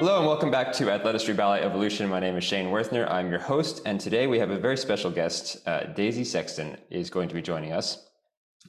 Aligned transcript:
Hello 0.00 0.16
and 0.16 0.26
welcome 0.26 0.50
back 0.50 0.72
to 0.72 0.84
Athletistry 0.84 1.36
Ballet 1.36 1.60
Evolution. 1.60 2.08
My 2.08 2.20
name 2.20 2.34
is 2.38 2.42
Shane 2.42 2.68
Werthner. 2.68 3.06
I'm 3.10 3.28
your 3.28 3.38
host, 3.38 3.82
and 3.84 4.00
today 4.00 4.26
we 4.26 4.38
have 4.38 4.48
a 4.48 4.58
very 4.58 4.78
special 4.78 5.10
guest. 5.10 5.58
Uh, 5.68 5.84
Daisy 5.92 6.24
Sexton 6.24 6.78
is 6.88 7.10
going 7.10 7.28
to 7.28 7.34
be 7.34 7.42
joining 7.42 7.74
us. 7.74 8.08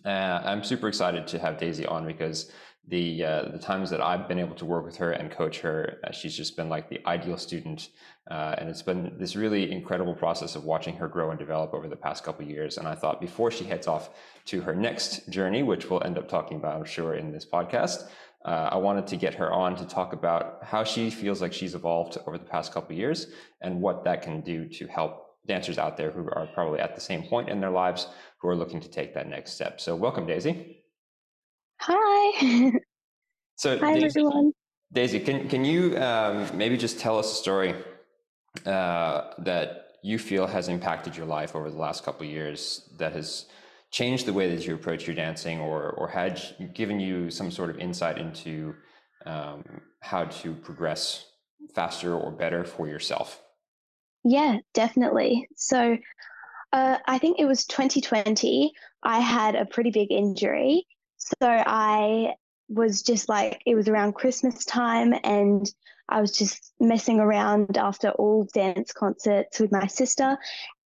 Uh, 0.04 0.10
I'm 0.44 0.62
super 0.62 0.90
excited 0.90 1.28
to 1.28 1.40
have 1.40 1.58
Daisy 1.58 1.86
on 1.86 2.06
because 2.06 2.52
the 2.86 3.24
uh, 3.24 3.44
the 3.50 3.60
times 3.60 3.90
that 3.92 4.02
I've 4.02 4.28
been 4.28 4.40
able 4.40 4.56
to 4.56 4.66
work 4.66 4.84
with 4.84 4.98
her 4.98 5.14
and 5.14 5.32
coach 5.32 5.62
her, 5.62 6.00
uh, 6.04 6.12
she's 6.12 6.36
just 6.36 6.58
been 6.58 6.68
like 6.68 6.90
the 6.90 7.00
ideal 7.06 7.38
student, 7.38 7.92
uh, 8.30 8.56
and 8.58 8.70
it's 8.70 8.82
been 8.82 9.14
this 9.18 9.38
really 9.38 9.72
incredible 9.72 10.14
process 10.14 10.58
of 10.58 10.66
watching 10.66 10.98
her 10.98 11.08
grow 11.08 11.30
and 11.30 11.40
develop 11.40 11.74
over 11.74 11.88
the 11.88 11.96
past 11.96 12.26
couple 12.26 12.46
years. 12.46 12.78
And 12.78 12.86
I 12.86 12.96
thought 12.96 13.22
before 13.22 13.52
she 13.52 13.64
heads 13.64 13.88
off 13.88 14.10
to 14.48 14.60
her 14.60 14.76
next 14.76 15.30
journey, 15.30 15.64
which 15.64 15.90
we'll 15.90 16.04
end 16.04 16.18
up 16.18 16.28
talking 16.28 16.58
about, 16.58 16.76
I'm 16.76 16.84
sure, 16.84 17.14
in 17.14 17.32
this 17.32 17.46
podcast, 17.46 18.10
uh, 18.46 18.70
I 18.72 18.78
wanted 18.78 19.08
to 19.08 19.18
get 19.18 19.36
her 19.36 19.52
on 19.52 19.76
to 19.76 19.86
talk 19.86 20.14
about 20.14 20.60
how 20.64 20.84
she 20.84 21.10
feels 21.10 21.42
like 21.42 21.54
she's 21.54 21.76
evolved 21.76 22.18
over 22.26 22.38
the 22.38 22.46
past 22.46 22.74
couple 22.74 22.96
years 22.96 23.28
and 23.62 23.82
what 23.82 24.04
that 24.06 24.22
can 24.22 24.42
do 24.42 24.68
to 24.70 24.88
help 24.88 25.28
dancers 25.48 25.78
out 25.78 25.98
there 25.98 26.12
who 26.12 26.22
are 26.22 26.48
probably 26.54 26.80
at 26.80 26.96
the 26.96 27.02
same 27.02 27.24
point 27.24 27.50
in 27.50 27.60
their 27.60 27.70
lives 27.70 28.08
who 28.40 28.48
are 28.48 28.56
looking 28.56 28.80
to 28.80 28.90
take 28.90 29.14
that 29.14 29.28
next 29.28 29.54
step. 29.54 29.80
So, 29.80 29.96
welcome, 29.96 30.26
Daisy. 30.26 30.84
Hi. 31.82 32.72
So, 33.58 33.78
Hi, 33.78 33.94
Daisy, 33.94 34.06
everyone. 34.08 34.54
Daisy, 34.92 35.20
can 35.20 35.48
can 35.48 35.64
you 35.64 35.96
um, 36.00 36.50
maybe 36.58 36.78
just 36.78 37.00
tell 37.00 37.20
us 37.20 37.32
a 37.32 37.36
story 37.36 37.76
uh, 38.66 39.34
that 39.38 39.92
you 40.02 40.18
feel 40.18 40.48
has 40.48 40.68
impacted 40.68 41.16
your 41.16 41.28
life 41.28 41.56
over 41.56 41.70
the 41.70 41.78
last 41.78 42.04
couple 42.04 42.26
of 42.26 42.32
years 42.32 42.90
that 42.98 43.14
has 43.14 43.46
changed 43.92 44.26
the 44.26 44.34
way 44.34 44.54
that 44.54 44.66
you 44.66 44.74
approach 44.74 45.08
your 45.08 45.16
dancing, 45.16 45.60
or 45.60 45.90
or 45.92 46.08
had 46.08 46.42
given 46.74 47.00
you 47.00 47.30
some 47.30 47.52
sort 47.52 47.70
of 47.70 47.78
insight 47.78 48.18
into 48.18 48.76
um, 49.26 49.82
how 50.00 50.26
to 50.26 50.54
progress 50.56 51.26
faster 51.74 52.16
or 52.16 52.32
better 52.32 52.64
for 52.64 52.88
yourself? 52.88 53.42
Yeah, 54.24 54.58
definitely. 54.74 55.48
So, 55.56 55.98
uh, 56.74 56.98
I 57.06 57.18
think 57.18 57.40
it 57.40 57.46
was 57.46 57.66
2020. 57.66 58.72
I 59.04 59.20
had 59.20 59.56
a 59.56 59.66
pretty 59.66 59.92
big 59.92 60.12
injury. 60.12 60.86
So, 61.18 61.48
I 61.48 62.36
was 62.70 63.02
just 63.02 63.30
like, 63.30 63.62
it 63.66 63.76
was 63.76 63.90
around 63.90 64.14
Christmas 64.14 64.64
time, 64.66 65.14
and 65.24 65.70
I 66.08 66.22
was 66.22 66.32
just 66.32 66.74
messing 66.80 67.20
around 67.20 67.78
after 67.78 68.10
all 68.12 68.48
dance 68.54 68.92
concerts 68.92 69.60
with 69.60 69.72
my 69.72 69.88
sister. 69.88 70.38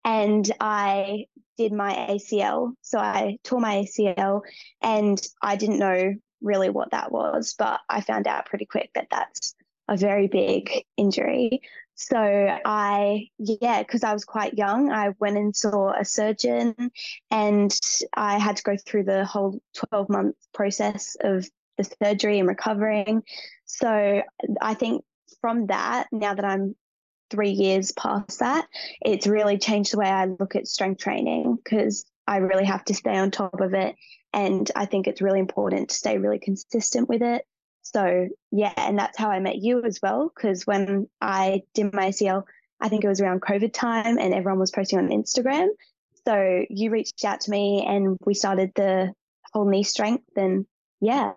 And 0.05 0.49
I 0.61 1.25
did 1.57 1.73
my 1.73 1.93
ACL. 2.11 2.73
So, 2.81 2.99
I 2.99 3.37
tore 3.43 3.59
my 3.59 3.83
ACL, 3.83 4.41
and 4.81 5.21
I 5.41 5.57
didn't 5.57 5.79
know 5.79 6.13
really 6.41 6.69
what 6.69 6.91
that 6.91 7.11
was, 7.11 7.55
but 7.57 7.81
I 7.89 8.01
found 8.01 8.27
out 8.27 8.45
pretty 8.45 8.65
quick 8.65 8.91
that 8.95 9.07
that's 9.11 9.55
a 9.87 9.97
very 9.97 10.27
big 10.27 10.85
injury. 10.97 11.61
So 11.95 12.17
I, 12.17 13.29
yeah, 13.37 13.81
because 13.81 14.03
I 14.03 14.13
was 14.13 14.25
quite 14.25 14.57
young, 14.57 14.91
I 14.91 15.13
went 15.19 15.37
and 15.37 15.55
saw 15.55 15.93
a 15.93 16.03
surgeon 16.03 16.91
and 17.31 17.77
I 18.13 18.37
had 18.37 18.57
to 18.57 18.63
go 18.63 18.75
through 18.77 19.05
the 19.05 19.25
whole 19.25 19.59
12 19.75 20.09
month 20.09 20.35
process 20.53 21.15
of 21.21 21.49
the 21.77 21.89
surgery 22.03 22.39
and 22.39 22.47
recovering. 22.47 23.23
So 23.65 24.21
I 24.61 24.73
think 24.73 25.03
from 25.39 25.67
that, 25.67 26.07
now 26.11 26.33
that 26.33 26.45
I'm 26.45 26.75
three 27.29 27.51
years 27.51 27.91
past 27.91 28.39
that, 28.39 28.67
it's 29.01 29.27
really 29.27 29.57
changed 29.57 29.93
the 29.93 29.97
way 29.97 30.07
I 30.07 30.25
look 30.25 30.55
at 30.55 30.67
strength 30.67 31.01
training 31.01 31.57
because 31.63 32.05
I 32.27 32.37
really 32.37 32.65
have 32.65 32.83
to 32.85 32.93
stay 32.93 33.17
on 33.17 33.31
top 33.31 33.59
of 33.61 33.73
it. 33.73 33.95
And 34.33 34.69
I 34.75 34.85
think 34.85 35.07
it's 35.07 35.21
really 35.21 35.39
important 35.39 35.89
to 35.89 35.95
stay 35.95 36.17
really 36.17 36.39
consistent 36.39 37.07
with 37.07 37.21
it. 37.21 37.45
So 37.83 38.27
yeah, 38.51 38.73
and 38.77 38.97
that's 38.97 39.17
how 39.17 39.29
I 39.29 39.39
met 39.39 39.57
you 39.57 39.83
as 39.83 39.99
well. 40.01 40.31
Because 40.33 40.65
when 40.65 41.07
I 41.21 41.61
did 41.73 41.93
my 41.93 42.09
ACL, 42.09 42.43
I 42.81 42.89
think 42.89 43.03
it 43.03 43.07
was 43.07 43.21
around 43.21 43.41
COVID 43.41 43.73
time, 43.73 44.17
and 44.17 44.33
everyone 44.33 44.59
was 44.59 44.71
posting 44.71 44.99
on 44.99 45.09
Instagram. 45.09 45.67
So 46.27 46.65
you 46.69 46.89
reached 46.89 47.23
out 47.23 47.41
to 47.41 47.51
me, 47.51 47.85
and 47.87 48.17
we 48.25 48.33
started 48.33 48.71
the 48.75 49.13
whole 49.53 49.69
knee 49.69 49.83
strength, 49.83 50.25
and 50.35 50.65
yeah, 50.99 51.33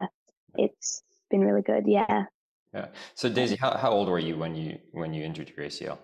it's 0.57 1.03
been 1.31 1.43
really 1.43 1.63
good. 1.63 1.85
Yeah. 1.87 2.25
Yeah. 2.75 2.89
So 3.15 3.29
Daisy, 3.29 3.57
how, 3.57 3.77
how 3.77 3.91
old 3.91 4.09
were 4.09 4.19
you 4.19 4.37
when 4.37 4.55
you 4.55 4.79
when 4.93 5.15
you 5.15 5.25
injured 5.25 5.53
your 5.57 5.67
ACL? 5.67 5.99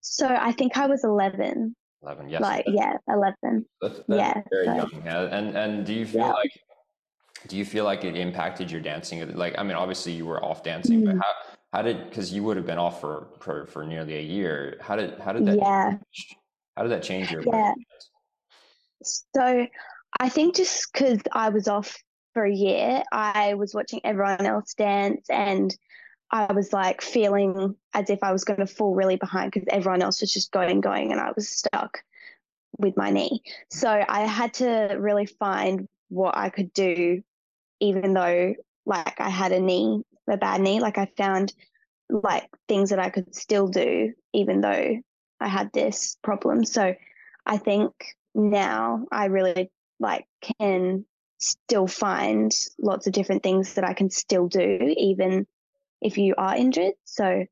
So 0.00 0.26
I 0.26 0.52
think 0.52 0.76
I 0.76 0.86
was 0.86 1.04
eleven. 1.04 1.74
Eleven. 2.02 2.28
Yes. 2.28 2.40
Like 2.42 2.64
yeah, 2.66 2.94
eleven. 3.08 3.64
That's, 3.80 4.00
that's 4.08 4.08
yeah. 4.08 4.42
Very 4.50 4.66
so- 4.66 4.74
young. 4.74 5.02
Yeah. 5.04 5.22
And 5.38 5.56
and 5.56 5.86
do 5.86 5.92
you 5.94 6.04
feel 6.06 6.20
Yeah. 6.22 6.32
like 6.32 6.52
do 7.48 7.56
you 7.56 7.64
feel 7.64 7.84
like 7.84 8.04
it 8.04 8.16
impacted 8.16 8.70
your 8.70 8.80
dancing? 8.80 9.34
Like 9.34 9.54
I 9.58 9.62
mean, 9.62 9.76
obviously 9.76 10.12
you 10.12 10.26
were 10.26 10.44
off 10.44 10.62
dancing, 10.62 11.04
but 11.04 11.14
Mm. 11.14 11.20
how 11.20 11.32
how 11.72 11.82
did 11.82 12.08
because 12.10 12.32
you 12.32 12.42
would 12.44 12.56
have 12.56 12.66
been 12.66 12.78
off 12.78 13.00
for, 13.00 13.28
for 13.40 13.66
for 13.66 13.84
nearly 13.86 14.16
a 14.18 14.22
year. 14.22 14.78
How 14.80 14.96
did 14.96 15.18
how 15.20 15.32
did 15.32 15.46
that 15.46 15.56
Yeah. 15.58 15.90
change, 15.90 16.36
how 16.76 16.82
did 16.82 16.90
that 16.92 17.02
change 17.04 17.30
your 17.30 17.42
Yeah. 17.46 17.74
So 19.02 19.66
I 20.20 20.28
think 20.28 20.56
just 20.56 20.92
because 20.92 21.20
I 21.32 21.48
was 21.48 21.68
off 21.68 21.96
for 22.32 22.44
a 22.44 22.52
year, 22.52 23.02
I 23.12 23.54
was 23.54 23.74
watching 23.74 24.00
everyone 24.04 24.46
else 24.46 24.74
dance 24.74 25.28
and 25.30 25.74
I 26.30 26.52
was 26.52 26.72
like 26.72 27.02
feeling 27.02 27.76
as 27.92 28.08
if 28.08 28.20
I 28.22 28.32
was 28.32 28.44
going 28.44 28.60
to 28.60 28.66
fall 28.66 28.94
really 28.94 29.16
behind 29.16 29.52
because 29.52 29.68
everyone 29.70 30.02
else 30.02 30.20
was 30.22 30.32
just 30.32 30.50
going, 30.50 30.80
going, 30.80 31.12
and 31.12 31.20
I 31.20 31.32
was 31.36 31.48
stuck 31.48 32.02
with 32.78 32.96
my 32.96 33.10
knee. 33.10 33.42
So 33.70 33.88
I 33.88 34.22
had 34.22 34.54
to 34.54 34.96
really 34.98 35.26
find 35.26 35.86
what 36.08 36.36
I 36.36 36.48
could 36.48 36.72
do, 36.72 37.22
even 37.80 38.14
though 38.14 38.54
like 38.86 39.20
I 39.20 39.28
had 39.28 39.52
a 39.52 39.60
knee, 39.60 40.02
a 40.26 40.38
bad 40.38 40.62
knee. 40.62 40.80
Like 40.80 40.96
I 40.96 41.06
found 41.16 41.52
like 42.08 42.48
things 42.66 42.90
that 42.90 42.98
I 42.98 43.10
could 43.10 43.34
still 43.34 43.68
do, 43.68 44.14
even 44.32 44.62
though 44.62 45.00
I 45.40 45.48
had 45.48 45.70
this 45.72 46.16
problem. 46.22 46.64
So 46.64 46.94
I 47.44 47.58
think 47.58 47.92
now 48.34 49.06
I 49.12 49.26
really 49.26 49.70
like 50.00 50.26
can 50.60 51.04
still 51.42 51.86
find 51.86 52.52
lots 52.78 53.06
of 53.06 53.12
different 53.12 53.42
things 53.42 53.74
that 53.74 53.84
I 53.84 53.92
can 53.94 54.10
still 54.10 54.46
do 54.48 54.94
even 54.96 55.46
if 56.00 56.16
you 56.16 56.34
are 56.38 56.56
injured. 56.56 56.94
So 57.04 57.44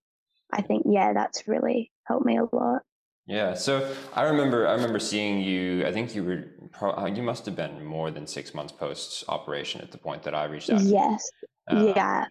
I 0.53 0.63
think 0.63 0.85
yeah, 0.89 1.13
that's 1.13 1.47
really 1.49 1.91
helped 2.05 2.25
me 2.27 2.39
a 2.39 2.45
lot. 2.55 2.83
Yeah. 3.27 3.55
So 3.55 3.93
I 4.15 4.23
remember 4.23 4.67
I 4.67 4.73
remember 4.75 4.99
seeing 4.99 5.41
you. 5.41 5.87
I 5.87 5.93
think 5.93 6.15
you 6.15 6.25
were 6.25 6.45
pro- 6.73 6.97
uh, 6.97 7.07
you 7.07 7.23
must 7.23 7.47
have 7.47 7.55
been 7.57 7.85
more 7.85 8.11
than 8.11 8.27
six 8.27 8.55
months 8.55 8.73
post 8.73 9.25
operation 9.29 9.81
at 9.81 9.93
the 9.93 9.99
point 9.99 10.23
that 10.25 10.35
I 10.35 10.45
reached 10.45 10.71
out. 10.71 10.83
Yes. 10.83 11.31
Uh, 11.71 11.93
yeah. 11.95 12.27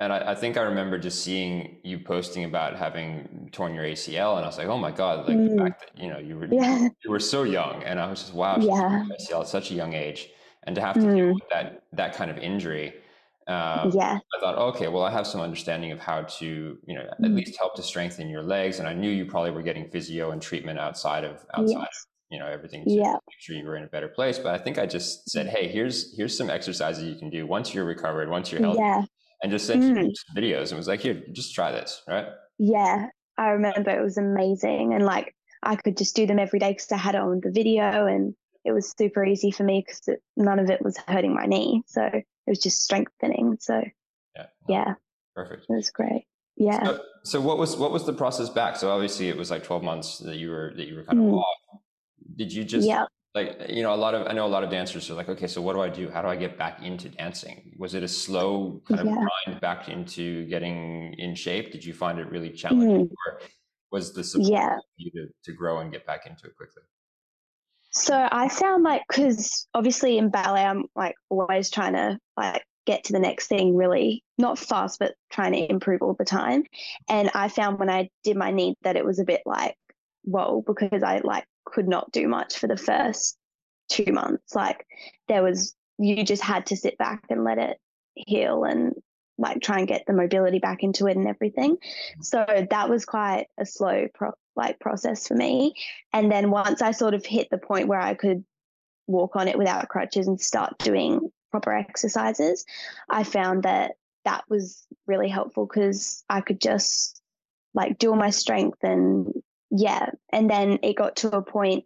And 0.00 0.12
I, 0.12 0.30
I 0.30 0.34
think 0.36 0.56
I 0.56 0.62
remember 0.62 0.96
just 0.96 1.24
seeing 1.24 1.78
you 1.82 1.98
posting 1.98 2.44
about 2.44 2.76
having 2.76 3.48
torn 3.50 3.74
your 3.74 3.84
ACL, 3.84 4.36
and 4.36 4.44
I 4.44 4.48
was 4.48 4.56
like, 4.56 4.68
"Oh 4.68 4.78
my 4.78 4.92
god!" 4.92 5.26
Like 5.26 5.36
the 5.36 5.50
Mm. 5.50 5.58
fact 5.58 5.80
that 5.80 6.02
you 6.02 6.08
know 6.08 6.18
you 6.18 6.38
were 6.38 6.46
Yeah. 6.46 6.88
you 7.04 7.10
were 7.10 7.18
so 7.18 7.42
young, 7.42 7.82
and 7.82 7.98
I 7.98 8.08
was 8.08 8.20
just, 8.20 8.32
"Wow!" 8.32 8.58
Yeah. 8.58 9.04
ACL 9.18 9.40
at 9.40 9.48
such 9.48 9.72
a 9.72 9.74
young 9.74 9.94
age, 9.94 10.30
and 10.68 10.74
to 10.76 10.82
have 10.82 10.98
to 11.00 11.06
deal 11.08 11.30
Mm. 11.30 11.34
with 11.34 11.48
that 11.50 11.82
that 11.94 12.14
kind 12.14 12.30
of 12.30 12.38
injury, 12.38 12.88
um, 13.48 13.88
Yeah. 13.94 14.18
I 14.36 14.40
thought, 14.40 14.58
okay, 14.74 14.88
well, 14.88 15.02
I 15.04 15.10
have 15.10 15.26
some 15.26 15.40
understanding 15.40 15.90
of 15.92 15.98
how 15.98 16.22
to, 16.38 16.78
you 16.86 16.94
know, 16.94 17.06
at 17.24 17.30
Mm. 17.30 17.36
least 17.36 17.56
help 17.58 17.74
to 17.76 17.82
strengthen 17.82 18.28
your 18.28 18.42
legs, 18.42 18.78
and 18.78 18.86
I 18.88 18.92
knew 18.94 19.10
you 19.10 19.24
probably 19.26 19.50
were 19.52 19.62
getting 19.62 19.90
physio 19.90 20.30
and 20.32 20.42
treatment 20.42 20.78
outside 20.78 21.24
of 21.24 21.44
outside 21.56 21.88
Yes. 21.88 22.06
you 22.30 22.38
know 22.38 22.46
everything 22.46 22.86
to 22.86 22.92
Yeah. 22.94 23.12
make 23.14 23.40
sure 23.40 23.56
you 23.56 23.64
were 23.64 23.76
in 23.76 23.84
a 23.84 23.92
better 23.96 24.08
place 24.08 24.38
but 24.38 24.52
i 24.54 24.58
think 24.64 24.76
i 24.78 24.84
just 24.84 25.30
said 25.30 25.46
hey 25.46 25.66
here's 25.66 26.14
here's 26.18 26.36
some 26.36 26.50
exercises 26.50 27.02
you 27.04 27.18
can 27.18 27.30
do 27.30 27.46
once 27.46 27.72
you're 27.72 27.86
recovered 27.86 28.28
once 28.28 28.52
you're 28.52 28.60
healthy 28.60 28.80
Yeah. 28.80 29.04
and 29.42 29.50
just 29.50 29.66
sent 29.66 29.82
you 29.82 29.94
Mm. 29.94 30.10
some 30.22 30.36
videos 30.42 30.68
and 30.70 30.76
was 30.76 30.88
like 30.88 31.00
here 31.00 31.16
just 31.32 31.54
try 31.54 31.72
this 31.72 32.02
right 32.06 32.26
Yeah. 32.58 33.08
I 33.38 33.48
remember 33.50 33.90
it 33.90 34.02
was 34.02 34.18
amazing. 34.18 34.92
And 34.94 35.04
like 35.04 35.34
I 35.62 35.76
could 35.76 35.96
just 35.96 36.14
do 36.16 36.26
them 36.26 36.38
every 36.38 36.58
day 36.58 36.72
because 36.72 36.90
I 36.92 36.96
had 36.98 37.14
it 37.14 37.20
on 37.20 37.40
the 37.42 37.50
video 37.50 38.06
and 38.06 38.34
it 38.64 38.72
was 38.72 38.94
super 38.96 39.24
easy 39.24 39.50
for 39.50 39.62
me 39.64 39.84
because 39.86 40.18
none 40.36 40.58
of 40.58 40.68
it 40.70 40.82
was 40.82 40.96
hurting 41.06 41.34
my 41.34 41.46
knee. 41.46 41.82
So 41.86 42.02
it 42.04 42.24
was 42.46 42.58
just 42.58 42.82
strengthening. 42.82 43.56
So 43.60 43.82
yeah 44.36 44.46
yeah, 44.68 44.94
perfect 45.34 45.66
it 45.68 45.72
was 45.72 45.90
great. 45.90 46.24
Yeah. 46.56 46.82
so, 46.84 47.00
so 47.24 47.40
what 47.40 47.56
was 47.58 47.76
what 47.76 47.92
was 47.92 48.04
the 48.04 48.12
process 48.12 48.48
back 48.50 48.76
so 48.76 48.90
obviously 48.90 49.28
it 49.28 49.36
was 49.36 49.48
like 49.50 49.62
12 49.64 49.82
months 49.82 50.18
that 50.18 50.36
you 50.36 50.50
were 50.50 50.72
that 50.76 50.86
you 50.88 50.96
were 50.96 51.04
kind 51.04 51.18
of 51.20 51.24
Mm. 51.24 51.38
off 51.38 51.80
did 52.36 52.52
you 52.52 52.64
just 52.64 52.86
yeah. 52.86 53.04
like 53.34 53.56
you 53.68 53.82
know 53.82 53.94
a 53.94 53.96
lot 53.96 54.14
of 54.14 54.26
i 54.26 54.32
know 54.32 54.44
a 54.44 54.48
lot 54.56 54.64
of 54.64 54.70
dancers 54.70 55.08
are 55.08 55.14
like 55.14 55.28
okay 55.28 55.46
so 55.46 55.62
what 55.62 55.74
do 55.74 55.80
i 55.80 55.88
do 55.88 56.10
how 56.10 56.20
do 56.20 56.26
i 56.28 56.34
get 56.34 56.58
back 56.58 56.82
into 56.82 57.08
dancing 57.08 57.74
was 57.78 57.94
it 57.94 58.02
a 58.02 58.08
slow 58.08 58.82
kind 58.88 59.00
of 59.00 59.06
Yeah. 59.06 59.24
grind 59.44 59.60
back 59.60 59.88
into 59.88 60.44
getting 60.46 61.14
in 61.14 61.34
shape 61.36 61.70
did 61.70 61.84
you 61.84 61.92
find 61.94 62.18
it 62.18 62.28
really 62.28 62.50
challenging 62.50 63.08
or 63.26 63.40
was 63.92 64.12
the 64.14 64.24
support 64.24 64.48
Mm. 64.50 64.52
Yeah. 64.52 64.74
for 64.76 64.82
you 64.96 65.10
to, 65.12 65.26
to 65.44 65.52
grow 65.52 65.78
and 65.78 65.92
get 65.92 66.04
back 66.06 66.26
into 66.26 66.46
it 66.46 66.56
quickly 66.56 66.82
So 67.98 68.28
I 68.30 68.48
found 68.48 68.84
like, 68.84 69.02
because 69.08 69.66
obviously 69.74 70.18
in 70.18 70.30
ballet, 70.30 70.64
I'm 70.64 70.84
like 70.94 71.14
always 71.28 71.68
trying 71.70 71.94
to 71.94 72.18
like 72.36 72.64
get 72.86 73.04
to 73.04 73.12
the 73.12 73.18
next 73.18 73.48
thing 73.48 73.76
really, 73.76 74.22
not 74.38 74.58
fast, 74.58 74.98
but 74.98 75.14
trying 75.30 75.52
to 75.52 75.70
improve 75.70 76.00
all 76.02 76.14
the 76.14 76.24
time. 76.24 76.62
And 77.08 77.30
I 77.34 77.48
found 77.48 77.78
when 77.78 77.90
I 77.90 78.08
did 78.24 78.36
my 78.36 78.50
knee 78.50 78.76
that 78.82 78.96
it 78.96 79.04
was 79.04 79.18
a 79.18 79.24
bit 79.24 79.42
like, 79.44 79.76
whoa, 80.22 80.62
because 80.66 81.02
I 81.02 81.20
like 81.24 81.44
could 81.64 81.88
not 81.88 82.10
do 82.12 82.28
much 82.28 82.56
for 82.56 82.66
the 82.66 82.76
first 82.76 83.36
two 83.88 84.12
months. 84.12 84.54
Like 84.54 84.86
there 85.26 85.42
was, 85.42 85.74
you 85.98 86.24
just 86.24 86.42
had 86.42 86.66
to 86.66 86.76
sit 86.76 86.96
back 86.98 87.24
and 87.28 87.44
let 87.44 87.58
it 87.58 87.78
heal 88.14 88.64
and 88.64 88.94
like 89.38 89.60
try 89.60 89.78
and 89.78 89.88
get 89.88 90.04
the 90.06 90.12
mobility 90.12 90.58
back 90.58 90.82
into 90.82 91.06
it 91.06 91.16
and 91.16 91.28
everything. 91.28 91.76
So 92.20 92.44
that 92.70 92.88
was 92.88 93.04
quite 93.04 93.46
a 93.58 93.66
slow 93.66 94.06
pro- 94.14 94.32
like 94.58 94.80
process 94.80 95.26
for 95.26 95.34
me. 95.34 95.72
And 96.12 96.30
then 96.30 96.50
once 96.50 96.82
I 96.82 96.90
sort 96.90 97.14
of 97.14 97.24
hit 97.24 97.48
the 97.50 97.56
point 97.56 97.88
where 97.88 98.00
I 98.00 98.12
could 98.12 98.44
walk 99.06 99.36
on 99.36 99.48
it 99.48 99.56
without 99.56 99.88
crutches 99.88 100.26
and 100.26 100.38
start 100.38 100.76
doing 100.78 101.30
proper 101.50 101.72
exercises, 101.72 102.66
I 103.08 103.24
found 103.24 103.62
that 103.62 103.92
that 104.24 104.44
was 104.50 104.84
really 105.06 105.28
helpful 105.28 105.64
because 105.64 106.22
I 106.28 106.42
could 106.42 106.60
just 106.60 107.22
like 107.72 107.98
do 107.98 108.10
all 108.10 108.16
my 108.16 108.30
strength 108.30 108.78
and 108.82 109.32
yeah. 109.70 110.10
And 110.30 110.50
then 110.50 110.80
it 110.82 110.96
got 110.96 111.16
to 111.16 111.34
a 111.34 111.42
point 111.42 111.84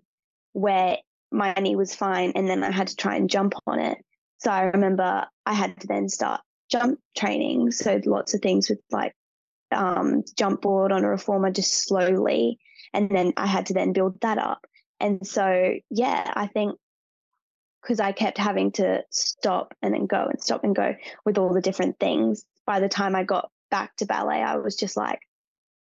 where 0.52 0.96
my 1.30 1.52
knee 1.54 1.76
was 1.76 1.94
fine 1.94 2.32
and 2.34 2.48
then 2.48 2.64
I 2.64 2.70
had 2.70 2.88
to 2.88 2.96
try 2.96 3.16
and 3.16 3.30
jump 3.30 3.52
on 3.66 3.78
it. 3.78 3.98
So 4.38 4.50
I 4.50 4.62
remember 4.62 5.26
I 5.46 5.54
had 5.54 5.78
to 5.80 5.86
then 5.86 6.08
start 6.08 6.40
jump 6.70 6.98
training. 7.16 7.70
So 7.70 8.00
lots 8.06 8.34
of 8.34 8.40
things 8.40 8.70
with 8.70 8.80
like 8.90 9.14
um, 9.72 10.24
jump 10.36 10.62
board 10.62 10.92
on 10.92 11.04
a 11.04 11.08
reformer 11.08 11.50
just 11.50 11.86
slowly. 11.86 12.58
And 12.92 13.10
then 13.10 13.32
I 13.36 13.46
had 13.46 13.66
to 13.66 13.74
then 13.74 13.92
build 13.92 14.20
that 14.20 14.38
up. 14.38 14.66
And 15.00 15.26
so, 15.26 15.74
yeah, 15.90 16.32
I 16.34 16.46
think 16.46 16.78
because 17.82 17.98
I 17.98 18.12
kept 18.12 18.38
having 18.38 18.70
to 18.72 19.02
stop 19.10 19.74
and 19.82 19.92
then 19.92 20.06
go 20.06 20.28
and 20.30 20.40
stop 20.40 20.62
and 20.62 20.76
go 20.76 20.94
with 21.24 21.38
all 21.38 21.52
the 21.52 21.60
different 21.60 21.98
things, 21.98 22.44
by 22.64 22.78
the 22.78 22.88
time 22.88 23.16
I 23.16 23.24
got 23.24 23.50
back 23.70 23.96
to 23.96 24.06
ballet, 24.06 24.42
I 24.42 24.56
was 24.56 24.76
just 24.76 24.96
like, 24.96 25.20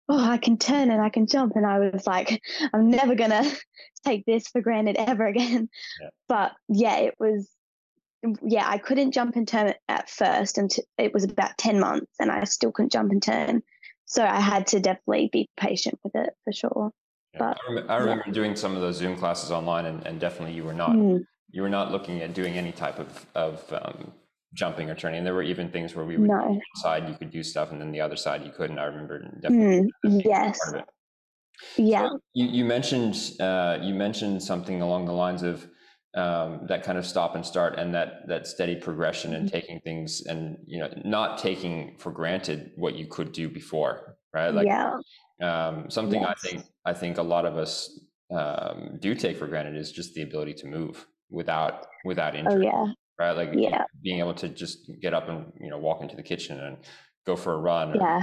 oh, 0.10 0.24
I 0.24 0.38
can 0.38 0.58
turn 0.58 0.92
and 0.92 1.02
I 1.02 1.10
can 1.10 1.26
jump. 1.26 1.56
And 1.56 1.66
I 1.66 1.80
was 1.80 2.06
like, 2.06 2.42
I'm 2.74 2.90
never 2.90 3.16
going 3.16 3.32
to 3.44 3.58
take 4.06 4.26
this 4.26 4.48
for 4.48 4.62
granted 4.62 4.98
ever 4.98 5.26
again. 5.26 5.70
Yeah. 6.00 6.10
But 6.28 6.52
yeah, 6.70 6.98
it 6.98 7.16
was 7.20 7.50
yeah, 8.44 8.68
I 8.68 8.78
couldn't 8.78 9.12
jump 9.12 9.36
and 9.36 9.48
turn 9.48 9.74
at 9.88 10.10
first 10.10 10.58
until 10.58 10.84
it 10.98 11.14
was 11.14 11.24
about 11.24 11.58
10 11.58 11.80
months 11.80 12.12
and 12.20 12.32
I 12.32 12.44
still 12.46 12.72
couldn't 12.72 12.92
jump 12.92 13.12
and 13.12 13.22
turn. 13.22 13.64
So 14.08 14.24
I 14.24 14.40
had 14.40 14.68
to 14.68 14.80
definitely 14.80 15.30
be 15.32 15.50
patient 15.58 16.00
with 16.04 16.16
it 16.16 16.30
for 16.44 16.54
sure. 16.54 16.92
Yeah, 17.34 17.40
but 17.40 17.58
I, 17.70 17.74
rem- 17.74 17.90
I 17.90 17.96
remember 17.98 18.24
yeah. 18.28 18.34
doing 18.34 18.56
some 18.56 18.74
of 18.74 18.82
those 18.82 18.96
Zoom 18.96 19.18
classes 19.18 19.52
online 19.52 19.86
and, 19.86 20.06
and 20.08 20.20
definitely 20.20 20.56
you 20.56 20.64
were 20.64 20.74
not, 20.74 20.92
mm. 20.92 21.24
you 21.52 21.62
were 21.62 21.70
not 21.70 21.92
looking 21.92 22.22
at 22.22 22.34
doing 22.34 22.58
any 22.58 22.72
type 22.72 23.00
of, 23.00 23.26
of 23.36 23.74
um, 23.74 24.14
jumping 24.54 24.90
or 24.90 24.96
turning. 24.96 25.26
There 25.26 25.34
were 25.34 25.44
even 25.44 25.70
things 25.70 25.94
where 25.94 26.06
we 26.06 26.16
would 26.16 26.30
no. 26.30 26.60
side 26.76 27.10
you 27.10 27.16
could 27.16 27.32
do 27.32 27.44
stuff 27.44 27.72
and 27.72 27.82
then 27.82 27.92
the 27.92 28.00
other 28.00 28.16
side 28.16 28.46
you 28.46 28.52
couldn't. 28.52 28.80
I 28.80 28.86
remember 28.86 29.20
definitely 29.42 29.92
mm, 30.06 30.22
yes. 30.24 30.58
Yeah. 31.76 32.08
So 32.08 32.20
you, 32.34 32.48
you 32.48 32.66
mentioned, 32.66 33.16
uh, 33.42 33.78
you 33.82 33.94
mentioned 33.94 34.42
something 34.42 34.82
along 34.82 35.06
the 35.06 35.14
lines 35.14 35.44
of, 35.44 35.68
um, 36.16 36.62
that 36.68 36.84
kind 36.84 36.98
of 36.98 37.06
stop 37.06 37.36
and 37.36 37.46
start 37.46 37.78
and 37.78 37.94
that 37.94 38.28
that 38.28 38.48
steady 38.48 38.76
progression 38.76 39.34
and 39.34 39.48
mm-hmm. 39.48 39.56
taking 39.56 39.80
things 39.82 40.22
and 40.26 40.58
you 40.66 40.80
know 40.80 40.90
not 41.04 41.38
taking 41.38 41.96
for 42.00 42.12
granted 42.12 42.72
what 42.76 42.96
you 42.96 43.06
could 43.08 43.32
do 43.32 43.50
before 43.50 44.16
right 44.34 44.54
like 44.54 44.68
yeah. 44.68 44.98
um, 45.42 45.90
something 45.90 46.22
yes. 46.22 46.30
i 46.32 46.48
think 46.48 46.64
i 46.86 46.94
think 46.94 47.18
a 47.18 47.24
lot 47.24 47.46
of 47.46 47.58
us 47.58 48.00
um, 48.34 48.98
do 49.00 49.16
take 49.16 49.38
for 49.38 49.48
granted 49.48 49.76
is 49.78 49.92
just 49.92 50.14
the 50.14 50.22
ability 50.22 50.54
to 50.54 50.68
move 50.68 51.06
without 51.30 51.86
without 52.06 52.36
oh, 52.36 52.40
injury 52.40 52.70
oh, 52.74 52.86
yeah. 52.86 52.94
right 53.20 53.36
like 53.36 53.50
yeah. 53.54 53.84
being 54.02 54.20
able 54.20 54.34
to 54.34 54.50
just 54.50 54.90
get 55.02 55.14
up 55.14 55.30
and 55.30 55.52
you 55.60 55.70
know 55.70 55.78
walk 55.78 56.02
into 56.02 56.16
the 56.16 56.24
kitchen 56.24 56.60
and 56.60 56.78
go 57.26 57.36
for 57.36 57.54
a 57.54 57.58
run 57.58 57.94
yeah. 57.96 58.22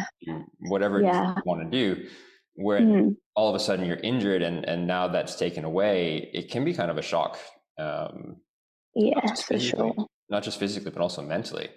whatever 0.68 1.00
yeah. 1.00 1.34
you 1.36 1.42
want 1.44 1.60
to 1.62 1.70
do 1.70 2.08
where 2.56 2.80
mm. 2.80 3.14
all 3.34 3.48
of 3.48 3.54
a 3.54 3.58
sudden 3.58 3.84
you're 3.84 3.98
injured 3.98 4.42
and 4.42 4.64
and 4.68 4.86
now 4.86 5.06
that's 5.06 5.36
taken 5.36 5.64
away 5.64 6.30
it 6.32 6.50
can 6.50 6.64
be 6.64 6.72
kind 6.72 6.90
of 6.90 6.98
a 6.98 7.02
shock 7.02 7.38
um, 7.78 8.36
yeah, 8.94 9.34
for 9.34 9.58
sure. 9.58 9.94
Not 10.28 10.42
just 10.42 10.58
physically, 10.58 10.90
but 10.90 11.02
also 11.02 11.22
mentally. 11.22 11.68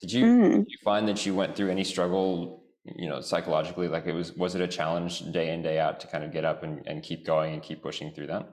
Did 0.00 0.12
you, 0.12 0.24
mm. 0.24 0.52
did 0.52 0.66
you 0.68 0.78
find 0.82 1.06
that 1.08 1.26
you 1.26 1.34
went 1.34 1.56
through 1.56 1.70
any 1.70 1.84
struggle, 1.84 2.64
you 2.84 3.08
know, 3.08 3.20
psychologically? 3.20 3.88
Like 3.88 4.06
it 4.06 4.12
was, 4.12 4.32
was 4.32 4.54
it 4.54 4.60
a 4.60 4.68
challenge 4.68 5.20
day 5.32 5.52
in, 5.52 5.62
day 5.62 5.78
out 5.78 6.00
to 6.00 6.06
kind 6.06 6.24
of 6.24 6.32
get 6.32 6.44
up 6.44 6.62
and, 6.62 6.86
and 6.86 7.02
keep 7.02 7.26
going 7.26 7.54
and 7.54 7.62
keep 7.62 7.82
pushing 7.82 8.12
through 8.12 8.28
that? 8.28 8.48